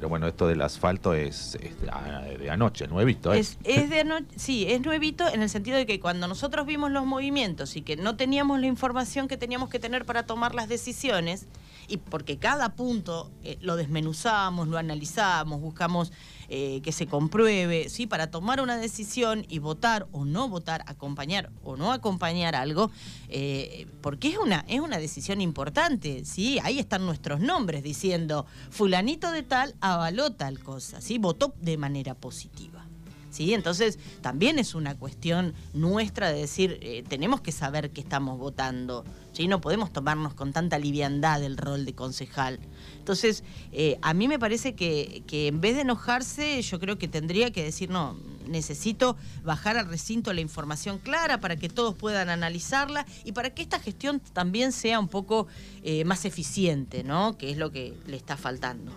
pero 0.00 0.08
bueno, 0.08 0.26
esto 0.26 0.48
del 0.48 0.62
asfalto 0.62 1.12
es, 1.12 1.58
de, 1.60 2.50
anoche, 2.50 2.88
nuevito. 2.88 3.34
¿eh? 3.34 3.40
Es, 3.40 3.58
es 3.64 3.90
de 3.90 4.00
anoche, 4.00 4.24
sí, 4.34 4.64
es 4.66 4.80
nuevito 4.80 5.28
en 5.28 5.42
el 5.42 5.50
sentido 5.50 5.76
de 5.76 5.84
que 5.84 6.00
cuando 6.00 6.26
nosotros 6.26 6.64
vimos 6.64 6.90
los 6.90 7.04
movimientos 7.04 7.76
y 7.76 7.82
que 7.82 7.96
no 7.96 8.16
teníamos 8.16 8.60
la 8.60 8.66
información 8.66 9.28
que 9.28 9.36
teníamos 9.36 9.68
que 9.68 9.78
tener 9.78 10.06
para 10.06 10.22
tomar 10.22 10.54
las 10.54 10.70
decisiones, 10.70 11.44
y 11.90 11.96
porque 11.96 12.38
cada 12.38 12.76
punto 12.76 13.30
eh, 13.42 13.58
lo 13.60 13.74
desmenuzamos, 13.74 14.68
lo 14.68 14.78
analizamos, 14.78 15.60
buscamos 15.60 16.12
eh, 16.48 16.80
que 16.82 16.92
se 16.92 17.08
compruebe, 17.08 17.88
¿sí? 17.88 18.06
Para 18.06 18.30
tomar 18.30 18.60
una 18.60 18.76
decisión 18.76 19.44
y 19.48 19.58
votar 19.58 20.06
o 20.12 20.24
no 20.24 20.48
votar, 20.48 20.84
acompañar 20.86 21.50
o 21.64 21.76
no 21.76 21.92
acompañar 21.92 22.54
algo, 22.54 22.92
eh, 23.28 23.88
porque 24.00 24.28
es 24.28 24.38
una, 24.38 24.64
es 24.68 24.78
una 24.78 24.98
decisión 24.98 25.40
importante, 25.40 26.24
¿sí? 26.24 26.60
Ahí 26.62 26.78
están 26.78 27.04
nuestros 27.04 27.40
nombres 27.40 27.82
diciendo, 27.82 28.46
fulanito 28.70 29.32
de 29.32 29.42
tal 29.42 29.74
avaló 29.80 30.30
tal 30.30 30.60
cosa, 30.60 31.00
¿sí? 31.00 31.18
Votó 31.18 31.54
de 31.60 31.76
manera 31.76 32.14
positiva. 32.14 32.86
¿Sí? 33.30 33.54
Entonces 33.54 34.00
también 34.22 34.58
es 34.58 34.74
una 34.74 34.96
cuestión 34.96 35.54
nuestra 35.72 36.32
de 36.32 36.40
decir, 36.40 37.04
tenemos 37.08 37.40
que 37.40 37.52
saber 37.52 37.92
qué 37.92 38.00
estamos 38.00 38.40
votando, 38.40 39.04
¿sí? 39.32 39.48
No 39.48 39.60
podemos 39.60 39.92
tomarnos 39.92 40.34
con 40.34 40.52
tanta 40.52 40.78
liviandad 40.78 41.42
el 41.42 41.56
rol 41.56 41.84
de 41.84 41.94
concejal. 41.94 42.60
Entonces, 42.98 43.44
eh, 43.72 43.98
a 44.02 44.14
mí 44.14 44.28
me 44.28 44.38
parece 44.38 44.74
que, 44.74 45.22
en 45.30 45.60
vez 45.60 45.74
de 45.76 45.82
enojarse, 45.82 46.60
yo 46.62 46.78
creo 46.78 46.98
que 46.98 47.08
tendría 47.08 47.50
que 47.50 47.64
decir, 47.64 47.90
no, 47.90 48.16
necesito 48.46 49.16
bajar 49.42 49.76
al 49.76 49.88
recinto 49.88 50.32
la 50.32 50.40
información 50.40 50.98
clara 50.98 51.40
para 51.40 51.56
que 51.56 51.68
todos 51.68 51.94
puedan 51.94 52.28
analizarla 52.28 53.06
y 53.24 53.32
para 53.32 53.50
que 53.50 53.62
esta 53.62 53.78
gestión 53.78 54.20
también 54.32 54.72
sea 54.72 54.98
un 54.98 55.08
poco 55.08 55.46
eh, 55.82 56.04
más 56.04 56.24
eficiente, 56.24 57.04
¿no? 57.04 57.36
Que 57.38 57.50
es 57.50 57.56
lo 57.56 57.70
que 57.70 57.94
le 58.06 58.16
está 58.16 58.36
faltando. 58.36 58.92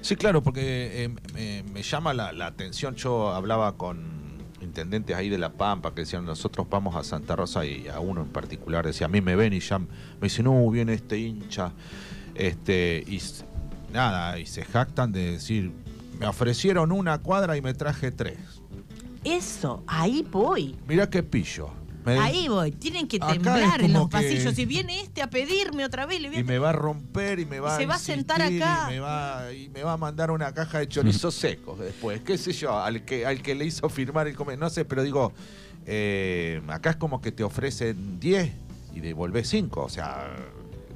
Sí, 0.00 0.16
claro, 0.16 0.42
porque 0.42 1.10
eh, 1.34 1.64
me, 1.72 1.82
llama 1.82 2.12
la, 2.12 2.32
la 2.32 2.46
atención, 2.46 2.94
yo 2.94 3.30
hablaba 3.30 3.78
con 3.78 4.13
intendentes 4.74 5.14
ahí 5.14 5.28
de 5.28 5.38
La 5.38 5.52
Pampa 5.52 5.94
que 5.94 6.00
decían, 6.00 6.24
nosotros 6.24 6.66
vamos 6.68 6.96
a 6.96 7.04
Santa 7.04 7.36
Rosa 7.36 7.64
y 7.64 7.86
a 7.86 8.00
uno 8.00 8.22
en 8.22 8.28
particular 8.28 8.84
decía, 8.84 9.06
a 9.06 9.08
mí 9.08 9.20
me 9.20 9.36
ven 9.36 9.52
y 9.52 9.60
ya 9.60 9.78
me 9.78 9.86
dicen, 10.22 10.46
no, 10.46 10.68
viene 10.68 10.94
este 10.94 11.16
hincha. 11.16 11.72
Este, 12.34 13.04
y 13.06 13.22
nada, 13.92 14.36
y 14.40 14.46
se 14.46 14.64
jactan 14.64 15.12
de 15.12 15.32
decir, 15.32 15.72
me 16.18 16.26
ofrecieron 16.26 16.90
una 16.90 17.18
cuadra 17.18 17.56
y 17.56 17.62
me 17.62 17.72
traje 17.72 18.10
tres. 18.10 18.38
Eso, 19.22 19.84
ahí 19.86 20.26
voy. 20.28 20.76
Mira 20.88 21.08
qué 21.08 21.22
pillo. 21.22 21.70
Me- 22.04 22.18
Ahí 22.18 22.48
voy. 22.48 22.70
Tienen 22.72 23.08
que 23.08 23.16
Acá 23.16 23.32
temblar 23.32 23.80
en 23.82 23.92
los 23.92 24.08
que- 24.08 24.12
pasillos. 24.12 24.54
Si 24.54 24.66
viene 24.66 25.00
este 25.00 25.22
a 25.22 25.30
pedirme 25.30 25.84
otra 25.84 26.04
vez, 26.06 26.20
le 26.20 26.28
voy 26.28 26.36
a 26.36 26.40
y 26.40 26.44
me 26.44 26.58
va 26.58 26.70
a 26.70 26.72
romper 26.72 27.38
y 27.40 27.46
me 27.46 27.60
va 27.60 27.76
se 27.76 27.84
a 27.84 27.86
va 27.86 27.94
a 27.94 27.98
sentar 27.98 28.42
acá. 28.42 28.86
y 28.88 28.92
me 28.94 29.00
va 29.00 29.52
y 29.52 29.68
me 29.70 29.82
va 29.82 29.92
a 29.94 29.96
mandar 29.96 30.30
una 30.30 30.52
caja 30.52 30.78
de 30.80 30.88
chorizos 30.88 31.34
secos 31.34 31.78
después 31.78 32.20
qué 32.20 32.36
sé 32.38 32.52
yo 32.52 32.78
al 32.78 33.04
que 33.04 33.24
al 33.26 33.40
que 33.42 33.54
le 33.54 33.64
hizo 33.64 33.88
firmar 33.88 34.26
el 34.28 34.36
come 34.36 34.56
no 34.56 34.68
sé 34.70 34.84
pero 34.84 35.02
digo 35.02 35.32
eh, 35.86 36.60
acá 36.68 36.90
es 36.90 36.96
como 36.96 37.20
que 37.20 37.32
te 37.32 37.42
ofrecen 37.44 38.18
10 38.20 38.52
y 38.94 39.00
devolvés 39.00 39.48
5 39.48 39.82
o 39.84 39.88
sea 39.88 40.34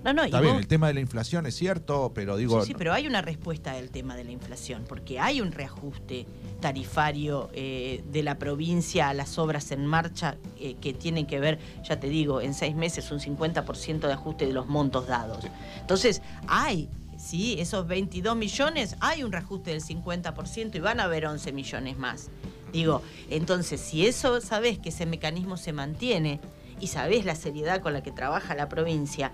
No, 0.08 0.12
no, 0.14 0.22
y 0.22 0.26
está 0.26 0.40
bien 0.40 0.54
vos- 0.54 0.62
el 0.62 0.68
tema 0.68 0.88
de 0.88 0.94
la 0.94 1.00
inflación 1.00 1.46
es 1.46 1.54
cierto 1.54 2.12
pero 2.14 2.36
digo 2.36 2.60
sí, 2.62 2.68
sí, 2.68 2.74
pero 2.76 2.92
hay 2.92 3.06
una 3.06 3.20
respuesta 3.22 3.72
al 3.72 3.90
tema 3.90 4.16
de 4.16 4.24
la 4.24 4.32
inflación, 4.32 4.84
porque 4.88 5.18
hay 5.20 5.40
un 5.40 5.52
reajuste 5.52 6.26
tarifario 6.60 7.50
eh, 7.54 8.04
de 8.12 8.22
la 8.22 8.38
provincia 8.38 9.08
a 9.08 9.14
las 9.14 9.38
obras 9.38 9.70
en 9.72 9.86
marcha 9.86 10.36
eh, 10.58 10.74
que 10.80 10.92
tienen 10.92 11.26
que 11.26 11.40
ver, 11.40 11.58
ya 11.88 11.98
te 11.98 12.08
digo, 12.08 12.40
en 12.40 12.52
seis 12.54 12.74
meses 12.76 13.10
un 13.10 13.20
50% 13.20 14.00
de 14.06 14.12
ajuste 14.12 14.46
de 14.46 14.52
los 14.52 14.66
montos 14.66 15.06
dados. 15.06 15.44
Entonces, 15.80 16.20
hay, 16.46 16.88
sí, 17.16 17.56
esos 17.58 17.86
22 17.86 18.36
millones, 18.36 18.96
hay 19.00 19.22
un 19.22 19.32
reajuste 19.32 19.70
del 19.70 19.82
50% 19.82 20.74
y 20.76 20.80
van 20.80 21.00
a 21.00 21.04
haber 21.04 21.26
11 21.26 21.52
millones 21.52 21.96
más. 21.98 22.28
Digo, 22.72 23.02
entonces, 23.30 23.80
si 23.80 24.06
eso 24.06 24.40
sabes 24.42 24.78
que 24.78 24.90
ese 24.90 25.06
mecanismo 25.06 25.56
se 25.56 25.72
mantiene 25.72 26.38
y 26.80 26.88
sabes 26.88 27.24
la 27.24 27.34
seriedad 27.34 27.80
con 27.80 27.92
la 27.94 28.02
que 28.02 28.12
trabaja 28.12 28.54
la 28.54 28.68
provincia, 28.68 29.32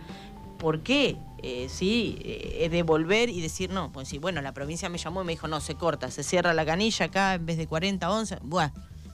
¿por 0.58 0.80
qué? 0.80 1.16
Eh, 1.42 1.68
sí, 1.68 2.18
eh, 2.24 2.68
devolver 2.70 3.28
y 3.28 3.40
decir 3.42 3.70
no. 3.70 3.92
Pues 3.92 4.08
sí, 4.08 4.18
bueno, 4.18 4.40
la 4.40 4.52
provincia 4.52 4.88
me 4.88 4.96
llamó 4.98 5.22
y 5.22 5.26
me 5.26 5.32
dijo, 5.32 5.46
no, 5.48 5.60
se 5.60 5.74
corta, 5.74 6.10
se 6.10 6.22
cierra 6.22 6.54
la 6.54 6.64
canilla 6.64 7.06
acá 7.06 7.34
en 7.34 7.44
vez 7.46 7.58
de 7.58 7.66
40, 7.66 8.10
11. 8.10 8.38
Bueno, 8.42 8.72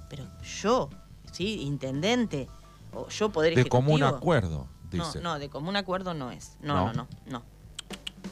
pero 0.09 0.25
yo, 0.63 0.89
sí, 1.33 1.61
intendente, 1.63 2.49
o 2.93 3.09
yo 3.09 3.31
poder 3.31 3.55
de 3.55 3.63
ejecutivo. 3.63 3.85
común 3.85 4.03
acuerdo 4.05 4.67
No, 4.93 5.05
dice 5.07 5.21
no, 5.21 5.39
de 5.39 5.49
común 5.49 5.75
acuerdo 5.77 6.15
no 6.15 6.31
es. 6.31 6.57
No, 6.63 6.75
¿No? 6.75 6.93
no, 6.93 6.93
no, 6.93 7.09
no. 7.27 7.43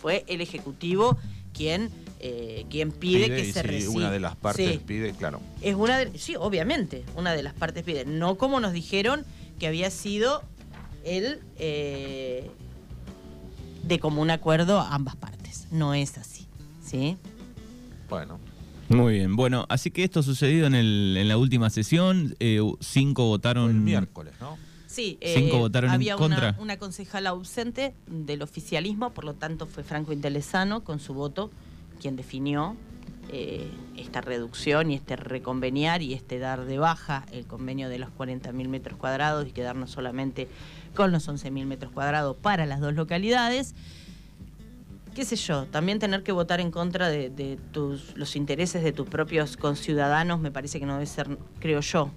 Fue 0.00 0.24
el 0.28 0.40
ejecutivo 0.42 1.16
quien, 1.52 1.90
eh, 2.20 2.66
quien 2.70 2.92
pide, 2.92 3.24
Pide, 3.24 3.36
que 3.42 3.48
y 3.48 3.52
se 3.52 3.62
si 3.62 3.66
reciba. 3.66 3.92
una 3.94 4.10
de 4.12 4.20
las 4.20 4.36
partes 4.36 4.70
Sí. 4.74 4.78
pide 4.86 5.12
claro 5.12 5.40
Es 5.60 5.74
una 5.74 5.98
de, 5.98 6.16
sí, 6.18 6.36
obviamente, 6.38 7.04
una 7.16 7.32
de 7.32 7.42
las 7.42 7.54
partes 7.54 7.82
pide. 7.82 8.04
No 8.04 8.36
como 8.36 8.60
nos 8.60 8.72
dijeron 8.72 9.24
que 9.58 9.66
había 9.66 9.90
sido 9.90 10.42
el 11.04 11.40
eh, 11.58 12.48
de 13.88 13.98
común 13.98 14.30
acuerdo 14.30 14.78
a 14.80 14.94
ambas 14.94 15.16
partes. 15.16 15.66
No 15.70 15.94
es 15.94 16.16
así. 16.18 16.46
¿Sí? 16.82 17.16
bueno 18.08 18.38
Muy 18.88 19.14
bien. 19.14 19.36
Bueno, 19.36 19.66
así 19.68 19.90
que 19.90 20.04
esto 20.04 20.22
sucedido 20.22 20.66
en, 20.66 20.74
el, 20.74 21.16
en 21.18 21.28
la 21.28 21.36
última 21.36 21.70
sesión. 21.70 22.36
eh, 22.40 22.60
cinco 22.80 23.26
votaron. 23.26 23.70
el 23.70 23.76
miércoles 23.76 24.34
no 24.40 24.56
Sí, 24.86 25.18
Cinco 25.22 25.58
votaron 25.58 25.90
en 25.90 25.94
había 25.96 26.16
contra. 26.16 26.50
Una, 26.50 26.60
una 26.62 26.76
concejala 26.78 27.30
ausente 27.30 27.94
del 28.06 28.40
oficialismo, 28.42 29.10
por 29.10 29.24
lo 29.24 29.34
tanto 29.34 29.66
fue 29.66 29.84
Franco 29.84 30.12
Intelesano 30.14 30.82
con 30.82 30.98
su 30.98 31.12
voto 31.12 31.50
quien 32.00 32.16
definió 32.16 32.74
eh, 33.28 33.70
esta 33.96 34.20
reducción 34.20 34.90
y 34.90 34.94
este 34.94 35.16
reconveniar 35.16 36.02
y 36.02 36.14
este 36.14 36.38
dar 36.38 36.64
de 36.64 36.78
baja 36.78 37.24
el 37.32 37.46
convenio 37.46 37.88
de 37.88 37.98
los 37.98 38.10
40.000 38.10 38.68
metros 38.68 38.98
cuadrados 38.98 39.46
y 39.46 39.52
quedarnos 39.52 39.90
solamente 39.90 40.48
con 40.94 41.12
los 41.12 41.28
11.000 41.28 41.66
metros 41.66 41.92
cuadrados 41.92 42.36
para 42.36 42.66
las 42.66 42.80
dos 42.80 42.94
localidades. 42.94 43.74
qué 45.14 45.24
sé 45.24 45.36
yo, 45.36 45.66
también 45.66 45.98
tener 45.98 46.22
que 46.22 46.32
votar 46.32 46.60
en 46.60 46.70
contra 46.70 47.08
de, 47.08 47.28
de 47.30 47.58
tus, 47.72 48.16
los 48.16 48.36
intereses 48.36 48.82
de 48.82 48.92
tus 48.92 49.08
propios 49.08 49.56
conciudadanos 49.56 50.40
me 50.40 50.50
parece 50.50 50.78
que 50.80 50.86
no 50.86 50.94
debe 50.94 51.06
ser, 51.06 51.36
creo 51.60 51.80
yo, 51.80 52.10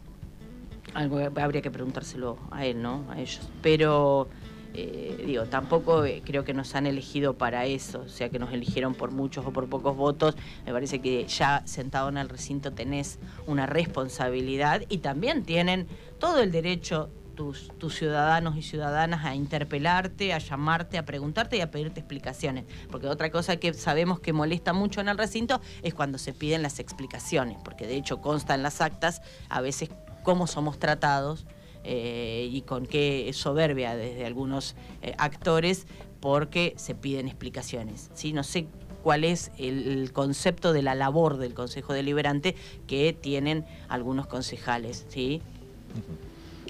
algo 0.94 1.20
habría 1.20 1.62
que 1.62 1.72
preguntárselo 1.72 2.38
a 2.52 2.66
él, 2.66 2.82
¿no? 2.82 3.06
A 3.10 3.20
ellos. 3.20 3.50
Pero, 3.62 4.28
eh, 4.74 5.24
digo, 5.26 5.46
tampoco 5.46 6.06
eh, 6.06 6.22
creo 6.26 6.44
que 6.44 6.54
nos 6.54 6.76
han 6.76 6.86
elegido 6.86 7.38
para 7.38 7.66
eso, 7.66 8.02
o 8.02 8.10
sea, 8.10 8.30
que 8.30 8.40
nos 8.40 8.54
eligieron 8.54 8.96
por 8.96 9.12
muchos 9.12 9.46
o 9.46 9.52
por 9.52 9.68
pocos 9.70 9.96
votos. 9.96 10.36
Me 10.66 10.72
parece 10.72 11.00
que 11.00 11.26
ya 11.28 11.62
sentado 11.66 12.10
en 12.10 12.18
el 12.18 12.30
recinto 12.30 12.72
tenés 12.72 13.20
una 13.48 13.66
responsabilidad 13.66 14.84
y 14.90 15.00
también 15.00 15.44
tienen 15.44 15.88
todo 16.20 16.42
el 16.42 16.52
derecho 16.52 17.10
tus, 17.36 17.72
tus 17.78 17.96
ciudadanos 17.96 18.56
y 18.58 18.62
ciudadanas 18.62 19.26
a 19.26 19.36
interpelarte, 19.36 20.34
a 20.34 20.38
llamarte, 20.38 20.98
a 20.98 21.06
preguntarte 21.06 21.58
y 21.58 21.62
a 21.62 21.72
pedirte 21.72 22.00
explicaciones. 22.00 22.66
Porque 22.90 23.08
otra 23.08 23.32
cosa 23.32 23.58
que 23.58 23.74
sabemos 23.74 24.20
que 24.20 24.34
molesta 24.34 24.74
mucho 24.74 25.02
en 25.02 25.10
el 25.10 25.18
recinto 25.18 25.62
es 25.82 25.94
cuando 25.94 26.18
se 26.18 26.34
piden 26.34 26.62
las 26.62 26.80
explicaciones, 26.80 27.58
porque 27.64 27.88
de 27.88 27.96
hecho 27.96 28.22
consta 28.22 28.56
en 28.56 28.64
las 28.64 28.82
actas 28.82 29.22
a 29.50 29.62
veces 29.62 29.90
cómo 30.24 30.48
somos 30.48 30.78
tratados 30.80 31.46
eh, 31.84 32.48
y 32.52 32.62
con 32.62 32.86
qué 32.86 33.30
soberbia 33.34 33.96
desde 33.96 34.26
algunos 34.26 34.76
eh, 35.02 35.14
actores 35.18 35.88
porque 36.20 36.74
se 36.78 36.96
piden 36.96 37.28
explicaciones. 37.28 38.12
¿sí? 38.14 38.34
No 38.34 38.44
sé 38.44 38.68
cuál 39.04 39.24
es 39.24 39.52
el, 39.58 40.12
concepto 40.14 40.74
de 40.74 40.84
la 40.84 40.96
labor 40.96 41.38
del 41.38 41.54
Consejo 41.54 41.94
Deliberante 41.94 42.56
que 42.88 43.14
tienen 43.20 43.66
algunos 43.90 44.28
concejales. 44.28 45.06
¿sí? 45.10 45.42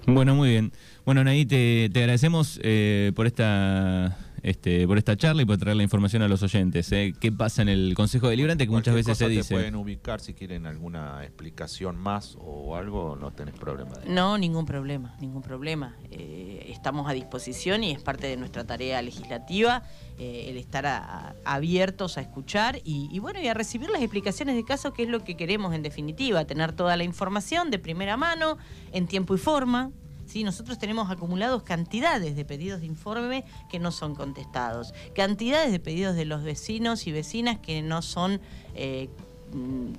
Bueno, 0.07 0.33
muy 0.35 0.49
bien. 0.49 0.71
Bueno, 1.05 1.21
Anaí, 1.21 1.45
te, 1.45 1.89
te 1.91 1.99
agradecemos 1.99 2.59
eh, 2.63 3.11
por 3.15 3.27
esta 3.27 4.17
este, 4.43 4.87
por 4.87 4.97
esta 4.97 5.15
charla 5.15 5.41
y 5.41 5.45
por 5.45 5.57
traer 5.57 5.77
la 5.77 5.83
información 5.83 6.21
a 6.21 6.27
los 6.27 6.41
oyentes. 6.43 6.91
eh. 6.91 7.13
¿Qué 7.19 7.31
pasa 7.31 7.61
en 7.61 7.69
el 7.69 7.93
Consejo 7.95 8.27
Deliberante? 8.29 8.65
Que 8.65 8.71
muchas 8.71 8.93
veces 8.95 9.17
se 9.17 9.25
cosa 9.25 9.29
te 9.29 9.37
dice. 9.37 9.53
pueden 9.53 9.75
ubicar 9.75 10.19
si 10.21 10.33
quieren 10.33 10.65
alguna 10.65 11.23
explicación 11.23 11.95
más 11.97 12.35
o 12.39 12.75
algo, 12.75 13.15
no 13.15 13.31
tenés 13.31 13.53
problema. 13.55 13.91
de- 13.97 14.09
No, 14.09 14.37
ningún 14.37 14.65
problema, 14.65 15.15
ningún 15.19 15.41
problema. 15.41 15.95
Eh, 16.09 16.65
estamos 16.69 17.09
a 17.09 17.13
disposición 17.13 17.83
y 17.83 17.91
es 17.91 18.01
parte 18.01 18.27
de 18.27 18.37
nuestra 18.37 18.65
tarea 18.65 19.01
legislativa 19.01 19.83
eh, 20.17 20.45
el 20.49 20.57
estar 20.57 20.85
a- 20.85 20.97
a- 21.29 21.35
abiertos 21.45 22.17
a 22.17 22.21
escuchar 22.21 22.77
y, 22.83 23.09
y 23.11 23.19
bueno, 23.19 23.39
y 23.41 23.47
a 23.47 23.53
recibir 23.53 23.89
las 23.89 24.01
explicaciones 24.01 24.55
de 24.55 24.63
caso, 24.63 24.93
que 24.93 25.03
es 25.03 25.09
lo 25.09 25.23
que 25.23 25.35
queremos 25.37 25.73
en 25.73 25.81
definitiva, 25.83 26.45
tener 26.45 26.73
toda 26.73 26.95
la 26.97 27.03
información 27.03 27.71
de 27.71 27.79
primera 27.79 28.17
mano, 28.17 28.57
en 28.91 29.07
tiempo 29.07 29.35
y 29.35 29.37
forma. 29.37 29.91
¿Sí? 30.31 30.43
Nosotros 30.43 30.77
tenemos 30.79 31.11
acumulados 31.11 31.63
cantidades 31.63 32.35
de 32.35 32.45
pedidos 32.45 32.79
de 32.81 32.87
informe 32.87 33.43
que 33.69 33.79
no 33.79 33.91
son 33.91 34.15
contestados, 34.15 34.93
cantidades 35.15 35.71
de 35.71 35.79
pedidos 35.79 36.15
de 36.15 36.25
los 36.25 36.43
vecinos 36.43 37.05
y 37.07 37.11
vecinas 37.11 37.57
que 37.59 37.81
no 37.81 38.01
son... 38.01 38.39
eh, 38.75 39.09
mm, 39.53 39.91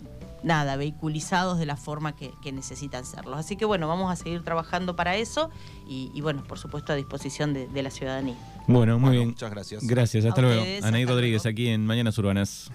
nada, 0.45 0.75
vehiculizados 0.75 1.57
de 1.61 1.66
la 1.66 1.77
forma 1.77 2.16
que, 2.16 2.33
que 2.42 2.51
necesitan 2.51 3.05
serlos. 3.07 3.38
Así 3.38 3.55
que 3.57 3.64
bueno, 3.64 3.87
vamos 3.87 4.11
a 4.11 4.16
seguir 4.16 4.42
trabajando 4.42 4.97
para 4.97 5.14
eso 5.14 5.51
y, 5.88 6.11
y, 6.16 6.21
bueno, 6.21 6.42
por 6.42 6.59
supuesto 6.59 6.92
a 6.92 6.97
disposición 6.97 7.55
de, 7.55 7.68
de 7.68 7.81
la 7.81 7.90
ciudadanía. 7.92 8.35
Bueno, 8.66 8.95
muy 8.99 9.11
Bueno, 9.11 9.11
bien. 9.21 9.29
muchas 9.29 9.51
gracias. 9.53 9.87
Gracias, 9.87 10.25
hasta 10.25 10.40
A 10.40 10.45
luego. 10.45 10.62
ustedes, 10.62 10.83
Anaí 10.85 11.03
hasta 11.05 11.12
Rodríguez, 11.14 11.45
luego. 11.45 11.53
aquí 11.55 11.68
en 11.68 11.87
Mañanas 11.87 12.18
Urbanas. 12.18 12.73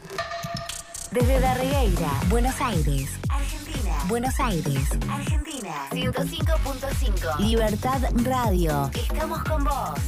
Desde 1.11 1.39
Darregueira, 1.39 2.09
Buenos 2.29 2.59
Aires, 2.59 3.09
Argentina. 3.29 3.95
Buenos 4.07 4.39
Aires, 4.39 4.89
Argentina. 5.09 5.87
105.5. 5.91 7.39
Libertad 7.39 8.01
Radio. 8.23 8.91
Estamos 8.93 9.43
con 9.43 9.63
vos. 9.63 10.07